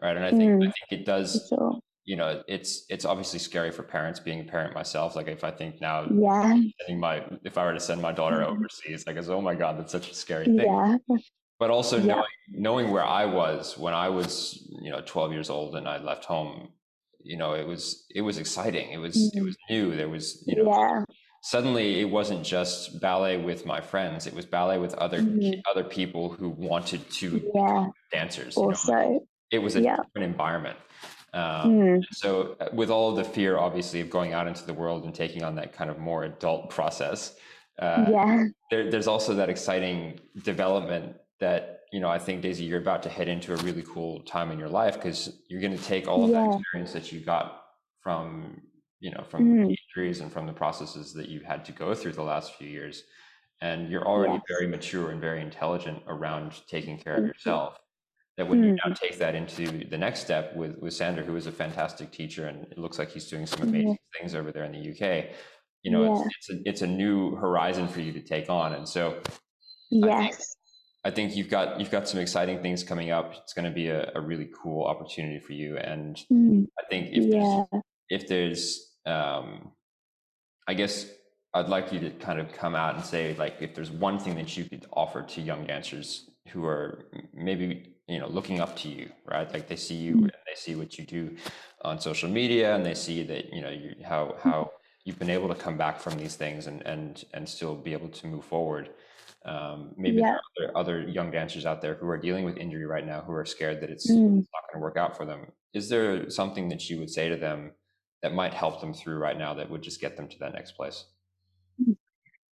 right? 0.00 0.16
And 0.16 0.24
I 0.24 0.30
think 0.30 0.42
mm, 0.42 0.68
I 0.68 0.70
think 0.70 1.00
it 1.00 1.04
does 1.04 1.48
sure 1.48 1.80
you 2.04 2.16
know 2.16 2.42
it's 2.48 2.84
it's 2.88 3.04
obviously 3.04 3.38
scary 3.38 3.70
for 3.70 3.82
parents 3.82 4.18
being 4.18 4.40
a 4.40 4.44
parent 4.44 4.74
myself 4.74 5.14
like 5.14 5.28
if 5.28 5.44
i 5.44 5.50
think 5.50 5.80
now 5.80 6.06
yeah 6.10 6.42
sending 6.80 6.98
my 6.98 7.24
if 7.44 7.56
i 7.56 7.64
were 7.64 7.72
to 7.72 7.80
send 7.80 8.00
my 8.00 8.12
daughter 8.12 8.38
mm-hmm. 8.38 8.52
overseas 8.52 9.06
like 9.06 9.16
it's 9.16 9.28
oh 9.28 9.40
my 9.40 9.54
god 9.54 9.78
that's 9.78 9.92
such 9.92 10.10
a 10.10 10.14
scary 10.14 10.44
thing 10.44 10.56
yeah 10.56 10.96
but 11.58 11.70
also 11.70 11.98
yeah. 11.98 12.06
knowing 12.06 12.24
knowing 12.48 12.90
where 12.90 13.04
i 13.04 13.24
was 13.24 13.78
when 13.78 13.94
i 13.94 14.08
was 14.08 14.68
you 14.80 14.90
know 14.90 15.00
12 15.06 15.32
years 15.32 15.50
old 15.50 15.76
and 15.76 15.88
i 15.88 15.98
left 15.98 16.24
home 16.24 16.70
you 17.22 17.36
know 17.36 17.54
it 17.54 17.66
was 17.66 18.04
it 18.14 18.22
was 18.22 18.38
exciting 18.38 18.90
it 18.90 18.98
was 18.98 19.16
mm-hmm. 19.16 19.38
it 19.38 19.42
was 19.42 19.56
new 19.70 19.94
there 19.96 20.08
was 20.08 20.42
you 20.46 20.56
know 20.56 20.70
yeah 20.70 21.04
suddenly 21.44 22.00
it 22.00 22.04
wasn't 22.04 22.44
just 22.44 23.00
ballet 23.00 23.36
with 23.36 23.64
my 23.64 23.80
friends 23.80 24.26
it 24.26 24.34
was 24.34 24.44
ballet 24.46 24.78
with 24.78 24.94
other 24.94 25.20
mm-hmm. 25.20 25.60
other 25.70 25.84
people 25.84 26.32
who 26.32 26.48
wanted 26.48 27.08
to 27.10 27.40
yeah 27.54 27.86
dancers 28.10 28.56
also 28.56 28.92
you 28.92 28.98
know? 28.98 29.26
it 29.52 29.58
was 29.58 29.76
a 29.76 29.80
yeah. 29.80 29.96
different 29.96 30.24
environment 30.24 30.76
um, 31.34 31.72
mm. 31.72 32.04
So, 32.12 32.56
uh, 32.60 32.68
with 32.72 32.90
all 32.90 33.14
the 33.14 33.24
fear, 33.24 33.56
obviously, 33.56 34.00
of 34.00 34.10
going 34.10 34.32
out 34.34 34.46
into 34.46 34.64
the 34.64 34.74
world 34.74 35.04
and 35.04 35.14
taking 35.14 35.42
on 35.42 35.54
that 35.54 35.72
kind 35.72 35.90
of 35.90 35.98
more 35.98 36.24
adult 36.24 36.70
process, 36.70 37.34
uh, 37.78 38.06
yeah, 38.10 38.44
there, 38.70 38.90
there's 38.90 39.06
also 39.06 39.34
that 39.34 39.48
exciting 39.48 40.20
development 40.42 41.16
that 41.40 41.80
you 41.90 42.00
know. 42.00 42.08
I 42.08 42.18
think 42.18 42.42
Daisy, 42.42 42.64
you're 42.64 42.80
about 42.80 43.02
to 43.04 43.08
head 43.08 43.28
into 43.28 43.54
a 43.54 43.56
really 43.56 43.82
cool 43.82 44.20
time 44.20 44.50
in 44.50 44.58
your 44.58 44.68
life 44.68 44.94
because 44.94 45.38
you're 45.48 45.60
going 45.60 45.76
to 45.76 45.84
take 45.84 46.06
all 46.06 46.24
of 46.24 46.30
yeah. 46.30 46.42
that 46.42 46.60
experience 46.60 46.92
that 46.92 47.12
you 47.12 47.20
got 47.20 47.62
from 48.02 48.60
you 49.00 49.10
know 49.10 49.24
from 49.28 49.44
mm. 49.44 49.76
injuries 49.96 50.20
and 50.20 50.32
from 50.32 50.46
the 50.46 50.52
processes 50.52 51.14
that 51.14 51.28
you've 51.28 51.44
had 51.44 51.64
to 51.64 51.72
go 51.72 51.94
through 51.94 52.12
the 52.12 52.22
last 52.22 52.54
few 52.54 52.68
years 52.68 53.04
and 53.60 53.88
you're 53.88 54.06
already 54.06 54.34
yes. 54.34 54.42
very 54.48 54.66
mature 54.66 55.10
and 55.10 55.20
very 55.20 55.40
intelligent 55.40 56.02
around 56.06 56.52
taking 56.68 56.98
care 56.98 57.16
of 57.16 57.24
yourself 57.24 57.78
that 58.36 58.48
when 58.48 58.62
mm. 58.62 58.66
you 58.66 58.72
now 58.72 58.90
mm. 58.90 58.98
take 58.98 59.18
that 59.18 59.34
into 59.34 59.86
the 59.88 59.98
next 59.98 60.20
step 60.20 60.54
with 60.56 60.78
with 60.78 60.94
Sander 60.94 61.22
who 61.22 61.36
is 61.36 61.46
a 61.46 61.52
fantastic 61.52 62.10
teacher 62.10 62.46
and 62.46 62.66
it 62.70 62.78
looks 62.78 62.98
like 62.98 63.10
he's 63.10 63.28
doing 63.28 63.46
some 63.46 63.62
amazing 63.62 63.98
things 64.18 64.34
over 64.34 64.52
there 64.52 64.64
in 64.64 64.72
the 64.72 64.90
UK 64.90 65.30
you 65.82 65.90
know 65.90 66.04
yeah. 66.04 66.22
it's, 66.24 66.48
it's 66.48 66.50
a 66.50 66.68
it's 66.68 66.82
a 66.82 66.86
new 66.86 67.34
horizon 67.36 67.88
for 67.88 68.00
you 68.00 68.12
to 68.12 68.20
take 68.20 68.48
on 68.48 68.74
and 68.74 68.88
so 68.88 69.18
yes 69.90 70.14
I 70.14 70.28
think, 70.28 70.36
I 71.04 71.10
think 71.10 71.36
you've 71.36 71.50
got 71.50 71.80
you've 71.80 71.90
got 71.90 72.08
some 72.08 72.20
exciting 72.20 72.62
things 72.62 72.82
coming 72.82 73.10
up 73.10 73.34
it's 73.42 73.52
going 73.52 73.66
to 73.66 73.74
be 73.74 73.88
a, 73.88 74.10
a 74.14 74.20
really 74.20 74.50
cool 74.62 74.84
opportunity 74.84 75.38
for 75.38 75.52
you 75.52 75.76
and 75.78 76.16
mm. 76.32 76.66
I 76.78 76.84
think 76.88 77.08
if 77.12 77.24
yeah. 77.24 77.64
there's 77.70 77.82
if 78.08 78.28
there's 78.28 78.88
um, 79.04 79.72
I 80.68 80.74
guess 80.74 81.06
I'd 81.54 81.68
like 81.68 81.92
you 81.92 82.00
to 82.00 82.10
kind 82.10 82.40
of 82.40 82.52
come 82.52 82.74
out 82.74 82.94
and 82.94 83.04
say, 83.04 83.34
like, 83.38 83.56
if 83.60 83.74
there's 83.74 83.90
one 83.90 84.18
thing 84.18 84.36
that 84.36 84.56
you 84.56 84.64
could 84.64 84.86
offer 84.92 85.22
to 85.22 85.40
young 85.40 85.66
dancers 85.66 86.30
who 86.48 86.64
are 86.64 87.06
maybe 87.34 87.91
you 88.08 88.18
know 88.18 88.28
looking 88.28 88.60
up 88.60 88.76
to 88.78 88.88
you, 88.88 89.10
right? 89.26 89.52
Like 89.52 89.68
they 89.68 89.76
see 89.76 89.94
you 89.94 90.14
mm-hmm. 90.14 90.24
and 90.24 90.32
they 90.46 90.54
see 90.54 90.74
what 90.74 90.98
you 90.98 91.04
do 91.04 91.36
on 91.82 92.00
social 92.00 92.28
media, 92.28 92.74
and 92.74 92.84
they 92.84 92.94
see 92.94 93.22
that 93.24 93.52
you 93.52 93.62
know 93.62 93.70
you, 93.70 93.94
how 94.04 94.36
how 94.42 94.70
you've 95.04 95.18
been 95.18 95.30
able 95.30 95.48
to 95.48 95.54
come 95.54 95.76
back 95.76 96.00
from 96.00 96.16
these 96.18 96.36
things 96.36 96.66
and 96.66 96.82
and 96.82 97.24
and 97.34 97.48
still 97.48 97.74
be 97.74 97.92
able 97.92 98.08
to 98.08 98.26
move 98.26 98.44
forward. 98.44 98.90
Um, 99.44 99.92
maybe 99.96 100.18
yeah. 100.18 100.36
there 100.56 100.68
are 100.68 100.78
other, 100.78 101.00
other, 101.00 101.08
young 101.08 101.32
dancers 101.32 101.66
out 101.66 101.82
there 101.82 101.94
who 101.94 102.06
are 102.06 102.16
dealing 102.16 102.44
with 102.44 102.56
injury 102.56 102.86
right 102.86 103.04
now 103.04 103.22
who 103.22 103.32
are 103.32 103.44
scared 103.44 103.80
that 103.80 103.90
it's, 103.90 104.08
mm. 104.08 104.38
it's 104.38 104.48
not 104.52 104.62
going 104.72 104.74
to 104.74 104.78
work 104.78 104.96
out 104.96 105.16
for 105.16 105.26
them. 105.26 105.48
Is 105.74 105.88
there 105.88 106.30
something 106.30 106.68
that 106.68 106.88
you 106.88 107.00
would 107.00 107.10
say 107.10 107.28
to 107.28 107.34
them 107.34 107.72
that 108.22 108.34
might 108.34 108.54
help 108.54 108.80
them 108.80 108.94
through 108.94 109.16
right 109.16 109.36
now 109.36 109.52
that 109.54 109.68
would 109.68 109.82
just 109.82 110.00
get 110.00 110.16
them 110.16 110.28
to 110.28 110.38
that 110.38 110.52
next 110.52 110.72
place? 110.72 111.06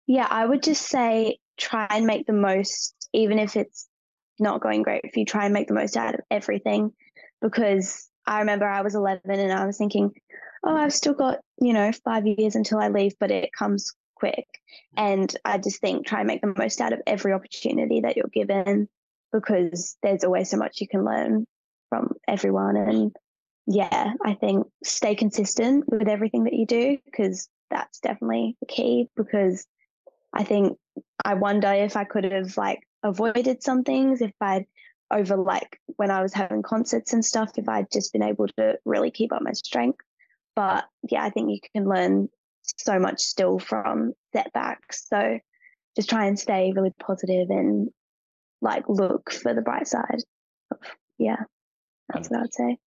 Yeah, 0.09 0.27
I 0.29 0.45
would 0.45 0.65
just 0.65 0.89
say 0.89 1.39
try 1.57 1.87
and 1.91 2.07
make 2.07 2.27
the 2.27 2.33
most, 2.33 3.09
even 3.13 3.39
if 3.39 3.55
it's 3.55 3.89
not 4.41 4.61
going 4.61 4.83
great, 4.83 5.03
if 5.05 5.17
you 5.17 5.25
try 5.25 5.45
and 5.45 5.55
make 5.55 5.69
the 5.69 5.75
most 5.75 5.97
out 5.97 6.15
of 6.15 6.21
everything. 6.31 6.93
Because 7.41 8.09
I 8.27 8.41
remember 8.41 8.67
I 8.67 8.83
was 8.83 8.95
11 8.95 9.23
and 9.31 9.53
I 9.53 9.67
was 9.67 9.79
thinking, 9.79 10.13
oh, 10.65 10.77
I've 10.77 10.93
still 10.93 11.15
got, 11.15 11.39
you 11.61 11.73
know, 11.73 11.91
five 12.05 12.27
years 12.27 12.55
until 12.55 12.79
I 12.79 12.89
leave, 12.89 13.15
but 13.19 13.31
it 13.31 13.53
comes 13.53 13.95
quick. 14.15 14.47
And 14.97 15.35
I 15.45 15.59
just 15.59 15.81
think 15.81 16.07
try 16.07 16.21
and 16.21 16.29
make 16.29 16.43
the 16.43 16.55
most 16.57 16.81
out 16.81 16.93
of 16.93 17.01
every 17.07 17.33
opportunity 17.33 18.03
that 18.03 18.17
you're 18.17 18.31
given 18.33 18.89
because 19.33 19.97
there's 20.03 20.25
always 20.25 20.51
so 20.51 20.57
much 20.57 20.81
you 20.81 20.89
can 20.89 21.05
learn 21.05 21.47
from 21.89 22.13
everyone. 22.29 22.77
And 22.77 23.17
yeah, 23.67 24.13
I 24.25 24.35
think 24.35 24.67
stay 24.85 25.15
consistent 25.15 25.85
with 25.89 26.09
everything 26.09 26.45
that 26.45 26.55
you 26.55 26.67
do 26.67 26.99
because 27.05 27.49
that's 27.71 28.01
definitely 28.01 28.57
the 28.61 28.67
key. 28.67 29.09
Because 29.17 29.67
I 30.35 30.45
think 30.45 30.77
I 31.25 31.35
wonder 31.35 31.73
if 31.73 31.97
I 31.97 32.05
could 32.05 32.25
have 32.25 32.57
like 32.57 32.81
avoided 33.03 33.63
some 33.63 33.83
things 33.83 34.21
if 34.21 34.33
I'd 34.41 34.67
over 35.11 35.37
like 35.37 35.81
when 35.97 36.11
I 36.11 36.23
was 36.23 36.33
having 36.33 36.63
concerts 36.63 37.13
and 37.13 37.25
stuff, 37.25 37.53
if 37.57 37.69
I'd 37.69 37.91
just 37.91 38.13
been 38.13 38.23
able 38.23 38.47
to 38.59 38.79
really 38.85 39.11
keep 39.11 39.33
up 39.33 39.43
my 39.43 39.53
strength. 39.53 40.01
But 40.55 40.85
yeah, 41.09 41.25
I 41.25 41.31
think 41.31 41.51
you 41.51 41.59
can 41.75 41.89
learn 41.89 42.29
so 42.63 42.99
much 42.99 43.21
still 43.21 43.59
from 43.59 44.13
setbacks. 44.33 45.07
So 45.09 45.39
just 45.97 46.09
try 46.09 46.27
and 46.27 46.39
stay 46.39 46.73
really 46.75 46.95
positive 47.01 47.51
and 47.51 47.89
like 48.61 48.89
look 48.89 49.33
for 49.33 49.55
the 49.55 49.63
bright 49.63 49.89
side. 49.89 50.23
Yeah, 51.19 51.43
that's 52.09 52.31
what 52.31 52.41
I'd 52.41 52.55
say. 52.55 52.79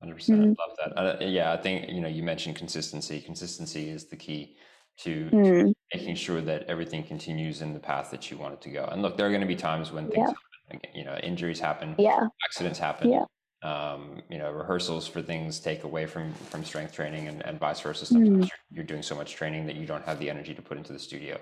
Hundred 0.00 0.14
percent. 0.16 0.40
Mm. 0.40 0.56
Love 0.58 0.76
that. 0.78 0.98
Uh, 0.98 1.24
yeah, 1.24 1.52
I 1.52 1.56
think 1.56 1.90
you 1.90 2.00
know 2.00 2.08
you 2.08 2.22
mentioned 2.22 2.56
consistency. 2.56 3.20
Consistency 3.20 3.88
is 3.88 4.06
the 4.06 4.16
key 4.16 4.56
to, 5.02 5.30
mm. 5.30 5.44
to, 5.44 5.74
making 5.94 6.14
sure 6.14 6.40
that 6.40 6.64
everything 6.64 7.02
continues 7.02 7.62
in 7.62 7.72
the 7.72 7.80
path 7.80 8.10
that 8.10 8.30
you 8.30 8.36
want 8.36 8.54
it 8.54 8.60
to 8.62 8.70
go. 8.70 8.84
And 8.90 9.02
look, 9.02 9.16
there 9.16 9.26
are 9.26 9.30
going 9.30 9.40
to 9.40 9.46
be 9.46 9.56
times 9.56 9.92
when 9.92 10.10
things, 10.10 10.28
yeah. 10.28 10.34
happen, 10.70 10.90
you 10.94 11.04
know, 11.04 11.16
injuries 11.16 11.60
happen, 11.60 11.94
yeah, 11.98 12.26
accidents 12.44 12.78
happen. 12.78 13.10
Yeah. 13.10 13.24
Um, 13.62 14.22
you 14.30 14.38
know, 14.38 14.50
rehearsals 14.50 15.06
for 15.06 15.20
things 15.20 15.60
take 15.60 15.84
away 15.84 16.06
from 16.06 16.32
from 16.32 16.64
strength 16.64 16.94
training, 16.94 17.28
and, 17.28 17.44
and 17.44 17.58
vice 17.60 17.80
versa. 17.80 18.06
Sometimes 18.06 18.46
mm. 18.46 18.48
you're, 18.48 18.76
you're, 18.76 18.84
doing 18.84 19.02
so 19.02 19.14
much 19.14 19.34
training 19.34 19.66
that 19.66 19.76
you 19.76 19.84
don't 19.84 20.04
have 20.04 20.18
the 20.18 20.30
energy 20.30 20.54
to 20.54 20.62
put 20.62 20.78
into 20.78 20.94
the 20.94 20.98
studio. 20.98 21.38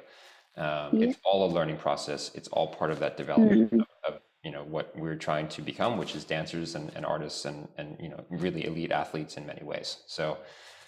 Um, 0.57 0.91
yeah. 0.93 1.09
It's 1.09 1.19
all 1.25 1.49
a 1.49 1.51
learning 1.53 1.77
process. 1.77 2.33
It's 2.35 2.49
all 2.49 2.75
part 2.75 2.91
of 2.91 2.99
that 2.99 3.17
development 3.17 3.73
mm. 3.73 3.81
of, 3.81 4.15
of 4.15 4.21
you 4.43 4.51
know 4.51 4.65
what 4.65 4.93
we're 4.97 5.17
trying 5.17 5.49
to 5.49 5.63
become 5.63 5.99
which 5.99 6.15
is 6.15 6.25
dancers 6.25 6.75
and, 6.75 6.91
and 6.95 7.05
artists 7.05 7.45
and 7.45 7.69
and 7.77 7.97
you 8.01 8.09
know 8.09 8.25
really 8.31 8.65
elite 8.65 8.93
athletes 8.93 9.37
in 9.37 9.45
many 9.47 9.63
ways 9.63 9.99
so 10.07 10.39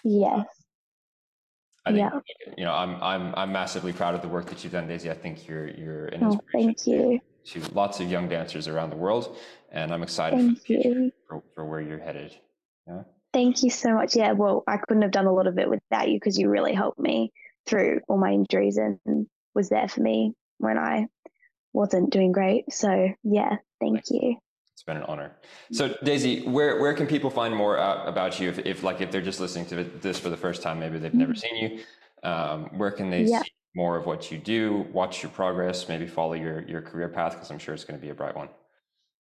yes 0.03 0.45
I 1.85 1.91
think 1.91 1.99
yeah. 1.99 2.53
you 2.57 2.63
know 2.63 2.73
I'm 2.73 3.01
I'm 3.01 3.33
I'm 3.35 3.51
massively 3.51 3.91
proud 3.91 4.13
of 4.13 4.21
the 4.21 4.27
work 4.27 4.47
that 4.47 4.63
you've 4.63 4.73
done, 4.73 4.87
Daisy. 4.87 5.09
I 5.09 5.15
think 5.15 5.47
you're 5.47 5.67
you're 5.67 6.05
an 6.07 6.23
oh, 6.23 6.39
thank 6.53 6.85
you. 6.85 7.19
to 7.45 7.61
lots 7.73 7.99
of 7.99 8.09
young 8.11 8.29
dancers 8.29 8.67
around 8.67 8.91
the 8.91 8.97
world, 8.97 9.37
and 9.71 9.91
I'm 9.91 10.03
excited 10.03 10.37
thank 10.37 10.65
for, 10.65 10.73
you. 10.73 11.11
For, 11.27 11.43
for 11.55 11.65
where 11.65 11.81
you're 11.81 11.99
headed. 11.99 12.35
Yeah. 12.87 13.03
Thank 13.33 13.63
you 13.63 13.69
so 13.69 13.93
much. 13.93 14.15
Yeah, 14.15 14.33
well, 14.33 14.63
I 14.67 14.77
couldn't 14.77 15.03
have 15.03 15.11
done 15.11 15.25
a 15.25 15.33
lot 15.33 15.47
of 15.47 15.57
it 15.57 15.69
without 15.69 16.09
you 16.09 16.17
because 16.17 16.37
you 16.37 16.49
really 16.49 16.73
helped 16.73 16.99
me 16.99 17.31
through 17.65 18.01
all 18.07 18.17
my 18.17 18.31
injuries 18.31 18.77
and 18.77 18.99
was 19.55 19.69
there 19.69 19.87
for 19.87 20.01
me 20.01 20.33
when 20.57 20.77
I 20.77 21.07
wasn't 21.73 22.11
doing 22.11 22.31
great. 22.31 22.71
So 22.71 23.09
yeah, 23.23 23.55
thank 23.79 23.95
nice. 23.95 24.11
you. 24.11 24.35
It's 24.81 24.85
been 24.87 24.97
an 24.97 25.03
honor. 25.03 25.35
So 25.71 25.95
Daisy, 26.03 26.41
where 26.41 26.81
where 26.81 26.95
can 26.95 27.05
people 27.05 27.29
find 27.29 27.55
more 27.55 27.77
out 27.77 28.07
about 28.07 28.39
you 28.39 28.49
if, 28.49 28.57
if 28.65 28.81
like 28.81 28.99
if 28.99 29.11
they're 29.11 29.21
just 29.21 29.39
listening 29.39 29.67
to 29.67 29.83
this 29.83 30.19
for 30.19 30.29
the 30.29 30.37
first 30.37 30.63
time, 30.63 30.79
maybe 30.79 30.97
they've 30.97 31.13
never 31.13 31.33
mm-hmm. 31.33 31.55
seen 31.55 31.83
you. 32.23 32.27
Um, 32.27 32.65
where 32.79 32.89
can 32.89 33.11
they 33.11 33.25
yeah. 33.25 33.43
see 33.43 33.51
more 33.75 33.95
of 33.95 34.07
what 34.07 34.31
you 34.31 34.39
do, 34.39 34.87
watch 34.91 35.21
your 35.21 35.31
progress, 35.33 35.87
maybe 35.87 36.07
follow 36.07 36.33
your 36.33 36.67
your 36.67 36.81
career 36.81 37.09
path 37.09 37.33
because 37.33 37.51
I'm 37.51 37.59
sure 37.59 37.75
it's 37.75 37.83
going 37.83 37.99
to 37.99 38.03
be 38.03 38.09
a 38.09 38.15
bright 38.15 38.35
one. 38.35 38.49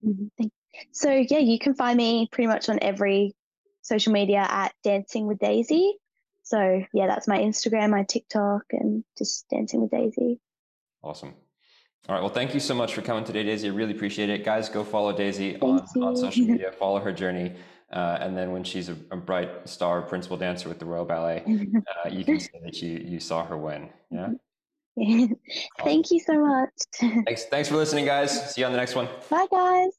Mm-hmm. 0.07 0.49
So 0.93 1.13
yeah, 1.13 1.39
you 1.39 1.59
can 1.59 1.73
find 1.73 1.97
me 1.97 2.29
pretty 2.31 2.49
much 2.49 2.69
on 2.69 2.79
every 2.83 3.35
social 3.81 4.13
media 4.13 4.47
at 4.47 4.75
Dancing 4.85 5.27
with 5.27 5.39
Daisy. 5.39 5.95
So 6.43 6.83
yeah, 6.93 7.07
that's 7.07 7.27
my 7.27 7.39
Instagram, 7.39 7.89
my 7.89 8.03
TikTok, 8.03 8.65
and 8.73 9.03
just 9.17 9.49
Dancing 9.49 9.81
with 9.81 9.93
Daisy. 9.93 10.41
Awesome. 11.03 11.33
All 12.09 12.15
right. 12.15 12.23
Well, 12.23 12.33
thank 12.33 12.55
you 12.55 12.61
so 12.61 12.75
much 12.75 12.95
for 12.95 13.03
coming 13.03 13.25
today, 13.25 13.43
Daisy. 13.43 13.69
I 13.69 13.73
really 13.73 13.93
appreciate 13.93 14.31
it. 14.31 14.45
Guys, 14.45 14.69
go 14.69 14.83
follow 14.83 15.15
Daisy 15.15 15.61
on, 15.61 15.81
on 16.03 16.17
social 16.17 16.47
media, 16.47 16.73
follow 16.79 17.01
her 17.01 17.13
journey. 17.13 17.55
Uh, 17.93 18.19
and 18.21 18.37
then 18.37 18.53
when 18.53 18.65
she's 18.65 18.91
a, 18.91 18.97
a, 19.11 19.17
bright 19.17 19.67
star 19.67 20.03
principal 20.03 20.37
dancer 20.37 20.69
with 20.69 20.79
the 20.79 20.85
Royal 20.85 21.07
Ballet, 21.07 21.43
uh, 22.05 22.09
you 22.11 22.25
can 22.25 22.39
say 22.39 22.61
that 22.63 22.83
you, 22.83 22.99
you 22.99 23.19
saw 23.19 23.45
her 23.45 23.57
win. 23.57 23.89
Yeah. 24.11 24.29
Thank 24.99 25.39
awesome. 25.79 26.03
you 26.11 26.21
so 26.21 26.47
much. 26.47 26.71
Thanks. 27.25 27.47
Thanks 27.47 27.69
for 27.69 27.77
listening, 27.77 28.05
guys. 28.05 28.55
See 28.55 28.61
you 28.61 28.67
on 28.67 28.73
the 28.73 28.79
next 28.79 28.95
one. 28.95 29.09
Bye, 29.31 29.47
guys. 29.51 29.93